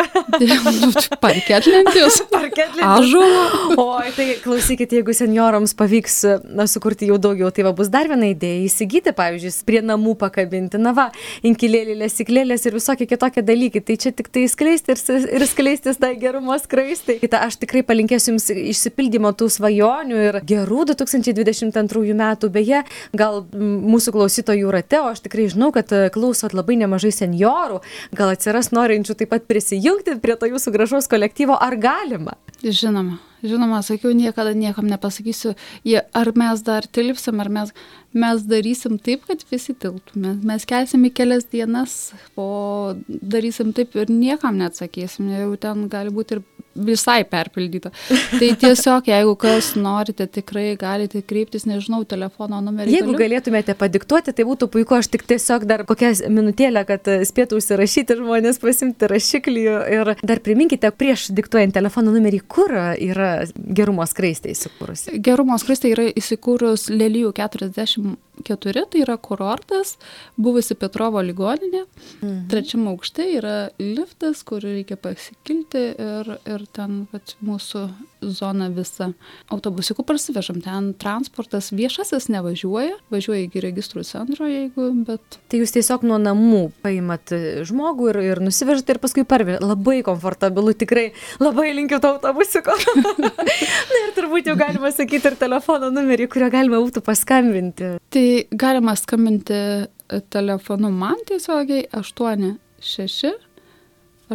Parketlentės. 1.25 2.19
Parketlentės. 2.34 2.84
Ažulo. 2.84 3.77
Oi, 3.80 4.12
tai 4.17 4.27
klausykit, 4.43 4.97
jeigu 4.99 5.15
seniorams 5.15 5.75
pavyks 5.80 6.19
na, 6.43 6.67
sukurti 6.67 7.08
jau 7.12 7.19
daugiau, 7.21 7.51
tai 7.56 7.65
va 7.67 7.73
bus 7.77 7.91
dar 7.93 8.10
viena 8.12 8.27
idėja 8.34 8.65
įsigyti, 8.67 9.15
pavyzdžiui, 9.15 9.53
prie 9.67 9.82
namų 9.86 10.17
pakabinti, 10.19 10.82
na 10.82 10.93
va, 10.97 11.08
inkilėlį, 11.47 11.97
lesiklėlės 12.03 12.67
ir 12.67 12.77
visokie 12.77 13.08
kitokie 13.10 13.45
dalykai. 13.47 13.84
Tai 13.88 13.99
čia 14.03 14.12
tik 14.15 14.27
tai 14.34 14.43
skleisti 14.51 14.91
ir, 14.93 15.30
ir 15.39 15.47
skleistis 15.47 16.01
tą 16.01 16.12
gerumo 16.19 16.58
skraistai. 16.60 17.19
Kita, 17.23 17.45
aš 17.47 17.62
tikrai 17.63 17.86
palinkėsiu 17.88 18.34
Jums 18.34 18.49
išsipildymo 18.51 19.30
tų 19.39 19.47
svajonių 19.53 20.17
ir 20.25 20.38
gerų 20.47 20.84
2022 20.91 22.15
metų. 22.17 22.49
Beje, 22.57 22.81
gal 23.17 23.43
mūsų 23.53 24.15
klausytojų 24.15 24.73
rate, 24.73 25.01
o 25.03 25.11
aš 25.11 25.21
tikrai 25.27 25.47
žinau, 25.51 25.69
kad 25.75 25.91
e, 25.93 26.07
klausot 26.13 26.55
labai 26.57 26.79
nemažai 26.81 27.13
seniorų, 27.13 27.83
gal 28.17 28.33
atsiras 28.33 28.73
norinčių 28.73 29.17
taip 29.19 29.33
pat 29.35 29.47
prisijungti 29.49 30.17
prie 30.23 30.37
to 30.39 30.49
Jūsų 30.49 30.73
gražaus 30.73 31.09
kolektyvo, 31.11 31.57
ar 31.59 31.75
galima? 31.77 32.37
Žinoma, 32.63 33.19
žinoma, 33.45 33.83
sakiau, 33.85 34.15
niekada 34.17 34.55
niekam 34.57 34.87
nepasakysiu, 34.89 35.53
jie, 35.85 35.99
ar 36.17 36.31
mes 36.39 36.63
dar 36.65 36.87
tilpsim, 36.89 37.37
ar 37.43 37.51
mes, 37.53 37.73
mes 38.17 38.45
darysim 38.49 38.97
taip, 38.97 39.27
kad 39.29 39.43
visi 39.51 39.75
tilptų. 39.77 40.17
Mes, 40.23 40.39
mes 40.49 40.65
kelsim 40.65 41.05
į 41.05 41.13
kelias 41.19 41.45
dienas, 41.51 41.97
o 42.33 42.95
darysim 43.05 43.75
taip 43.77 43.93
ir 43.99 44.09
niekam 44.09 44.57
neatsakysim, 44.57 45.29
jau 45.37 45.51
ten 45.61 45.85
gali 45.91 46.13
būti 46.15 46.39
ir 46.39 46.45
visai 46.77 47.23
perpildyta. 47.27 47.91
Tai 48.39 48.49
tiesiog, 48.61 49.07
jeigu 49.09 49.35
kas 49.39 49.71
norite, 49.79 50.27
tikrai 50.37 50.75
galite 50.79 51.21
kreiptis, 51.25 51.65
nežinau, 51.69 52.03
telefono 52.09 52.59
numerį. 52.63 52.93
Jeigu 52.97 53.13
galiu. 53.13 53.21
galėtumėte 53.23 53.75
padiktuoti, 53.79 54.33
tai 54.37 54.45
būtų 54.47 54.69
puiku, 54.73 54.97
aš 54.99 55.11
tik 55.13 55.25
tiesiog 55.29 55.67
dar 55.69 55.85
kokią 55.87 56.13
minutėlę, 56.33 56.83
kad 56.89 57.09
spėtų 57.29 57.61
užsirašyti 57.61 58.19
žmonės, 58.21 58.61
pasimti 58.63 59.09
rašiklį 59.11 59.65
ir 59.97 60.13
dar 60.21 60.43
priminkite, 60.45 60.91
prieš 60.95 61.29
diktuojant 61.37 61.75
telefono 61.77 62.13
numerį, 62.15 62.43
kur 62.47 62.73
yra 62.73 63.31
gerumo 63.55 64.05
skraistė 64.09 64.53
įsikūrusi. 64.53 65.17
Gerumo 65.23 65.57
skraistė 65.61 65.93
yra 65.95 66.07
įsikūrus 66.13 66.89
Lelyjų 66.93 67.33
40 67.37 68.15
keturi 68.45 68.84
tai 68.91 69.04
yra 69.06 69.17
kurortas, 69.17 69.95
buvusi 70.38 70.78
Petrovo 70.80 71.21
ligoninė, 71.26 71.86
mhm. 72.21 72.43
trečiame 72.52 72.91
aukšte 72.93 73.28
yra 73.38 73.58
liftas, 73.82 74.43
kurį 74.47 74.78
reikia 74.80 75.00
pasikilti 75.02 75.84
ir, 75.93 76.34
ir 76.45 76.67
ten 76.76 77.06
vat, 77.13 77.36
mūsų 77.45 77.88
zona 78.21 78.69
visa. 78.73 79.12
Autobusiukų 79.53 80.06
parsivežam, 80.08 80.62
ten 80.63 80.93
transportas 80.99 81.71
viešasis 81.75 82.30
nevažiuoja, 82.34 82.97
važiuoja 83.13 83.47
iki 83.47 83.63
registrų 83.63 84.06
centro, 84.08 84.47
jeigu, 84.49 84.91
bet 85.08 85.38
Tai 85.47 85.62
jūs 85.62 85.71
tiesiog 85.71 86.03
nuo 86.08 86.17
namų 86.19 86.62
paimat 86.84 87.32
žmogų 87.67 88.10
ir, 88.12 88.19
ir 88.34 88.41
nusivežate 88.43 88.95
ir 88.95 88.99
paskui 88.99 89.23
parvežate. 89.27 89.63
Labai 89.63 90.01
komfortabilu, 90.03 90.73
tikrai 90.75 91.06
labai 91.39 91.69
linkiu 91.77 92.01
to 92.03 92.12
autobusiuko. 92.17 92.75
Na 93.23 94.01
ir 94.01 94.12
turbūt 94.17 94.49
jau 94.51 94.58
galima 94.60 94.91
sakyti 94.91 95.32
ir 95.32 95.38
telefono 95.39 95.91
numerį, 95.93 96.27
kurio 96.34 96.49
galima 96.53 96.82
būtų 96.84 97.03
paskambinti. 97.06 97.93
Tai 98.13 98.25
galima 98.51 98.95
skambinti 98.99 99.56
e, 99.56 100.19
telefonu 100.34 100.91
man 100.91 101.23
tiesiogiai 101.30 101.88
8 101.95 102.51
6 102.84 103.32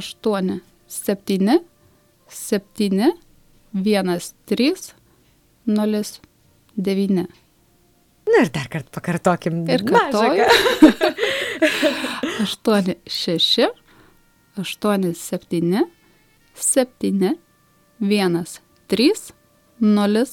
8 0.01 0.57
7 0.89 1.61
7 2.33 3.13
1 3.75 4.19
3 4.47 4.75
0 5.67 6.05
9. 6.77 7.27
Na 8.33 8.43
ir 8.43 8.51
dar 8.55 8.69
kartą 8.69 8.91
pakartokim. 8.95 9.65
Ir 9.69 9.85
kartoju. 9.85 10.45
ką. 10.45 11.09
8 12.43 12.95
6 13.07 13.59
8 14.59 15.15
7 15.15 15.85
7 16.55 17.37
1 18.01 18.45
3 18.89 19.13
0 19.81 20.27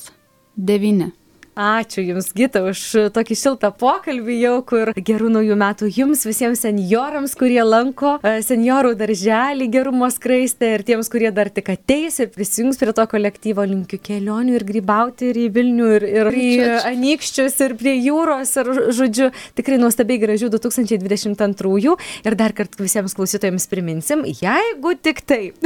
9. 0.58 1.12
Ačiū 1.58 2.04
Jums, 2.06 2.30
Gita, 2.38 2.62
už 2.70 3.12
tokį 3.16 3.36
šiltą 3.36 3.72
pokalbį 3.76 4.36
jau, 4.40 4.56
kur 4.64 4.92
gerų 4.96 5.32
naujų 5.34 5.56
metų 5.60 5.90
Jums 5.92 6.22
visiems 6.28 6.62
seniorams, 6.64 7.34
kurie 7.36 7.60
lanko 7.66 8.14
e, 8.24 8.38
seniorų 8.46 8.94
darželį 9.00 9.68
gerumo 9.74 10.08
skraistę 10.14 10.70
ir 10.78 10.84
tiems, 10.88 11.10
kurie 11.12 11.32
dar 11.36 11.50
tik 11.52 11.72
ateis 11.74 12.22
ir 12.22 12.30
prisijungs 12.32 12.80
prie 12.80 12.94
to 12.96 13.06
kolektyvo, 13.12 13.66
linkiu 13.68 14.00
kelionių 14.00 14.56
ir 14.56 14.66
grybauti 14.70 15.32
ir 15.34 15.40
į 15.42 15.48
Vilnių, 15.58 15.90
ir, 15.98 16.06
ir 16.08 16.30
į 16.32 16.50
Anykščius, 16.94 17.58
ir 17.66 17.76
prie 17.80 17.98
jūros, 17.98 18.54
ir 18.62 18.72
žodžiu, 18.96 19.32
tikrai 19.60 19.82
nuostabiai 19.82 20.22
gražių 20.22 20.52
2022 20.56 21.98
ir 22.24 22.40
dar 22.40 22.56
kartą 22.56 22.86
visiems 22.86 23.18
klausytojams 23.18 23.68
priminsim, 23.72 24.24
jeigu 24.24 24.96
tik 24.96 25.26
taip 25.28 25.60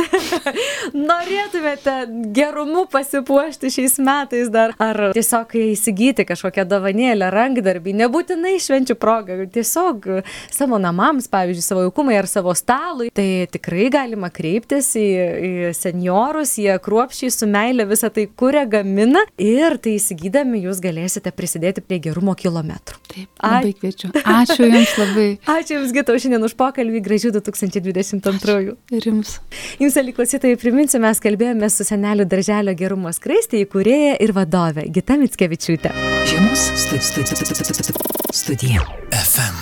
norėtumėte 1.12 2.00
gerumu 2.34 2.88
pasipuošti 2.90 3.72
šiais 3.78 4.00
metais 4.02 4.50
dar, 4.54 4.74
ar 4.82 5.12
tiesiog 5.14 5.54
įsigyti 5.74 6.26
kažkokią 6.30 6.66
dovanėlę, 6.70 7.30
rankdarbį, 7.34 7.96
nebūtinai 8.04 8.56
švenčių 8.64 8.98
progą, 9.00 9.40
tiesiog 9.54 10.08
savo 10.54 10.80
namams, 10.82 11.30
pavyzdžiui, 11.34 11.66
savo 11.66 11.86
jaukumai 11.88 12.18
ar 12.20 12.30
savo 12.30 12.54
stalui, 12.58 13.10
tai 13.14 13.46
tikrai 13.52 13.90
galima 13.94 14.30
kreiptis 14.34 14.94
į, 15.00 15.08
į 15.50 15.52
seniorus, 15.78 16.56
jie 16.62 16.76
kruopščiai 16.84 17.34
su 17.34 17.50
meilė 17.50 17.88
visą 17.90 18.12
tai 18.14 18.28
kuria, 18.28 18.66
gamina 18.70 19.24
ir 19.42 19.78
tai 19.82 19.98
įsigydami 20.00 20.64
jūs 20.68 20.82
galėsite 20.84 21.34
prisidėti 21.36 21.84
prie 21.86 22.00
gerumo 22.04 22.36
kilometrų. 22.38 23.00
Taip, 23.14 23.30
Ai. 23.40 23.52
labai 23.58 23.74
kviečiu. 23.78 24.12
Ačiū 24.24 24.68
Jums 24.68 24.96
labai. 24.98 25.28
Ačiū 25.58 25.78
Jums, 25.78 25.94
Gita, 25.96 26.16
už 26.16 26.26
šiandien 26.26 26.48
už 26.48 26.56
pokalbį, 26.60 27.02
gražių 27.06 27.34
2022. 27.38 28.76
Ir 28.98 29.08
Jums. 29.10 29.36
Jums, 29.82 29.98
aliklausytojai, 30.02 30.58
priminsiu, 30.62 31.02
mes 31.04 31.22
kalbėjome 31.24 31.70
su 31.74 31.86
senelių 31.88 32.28
darželio 32.30 32.74
gerumo 32.78 33.12
skraistė 33.14 33.64
įkūrėja 33.66 34.18
ir 34.24 34.34
vadovė 34.36 34.88
Gita 34.94 35.18
Mitskevičiūtė. 35.64 35.92
Žiemos 36.28 36.60
stu- 36.76 37.00
stu- 37.00 37.24
stu- 37.24 37.46
stu- 37.46 37.56
stu- 37.56 37.84
stu- 37.84 38.36
studija. 38.36 38.82
FM 39.12 39.56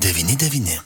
99. 0.00 0.76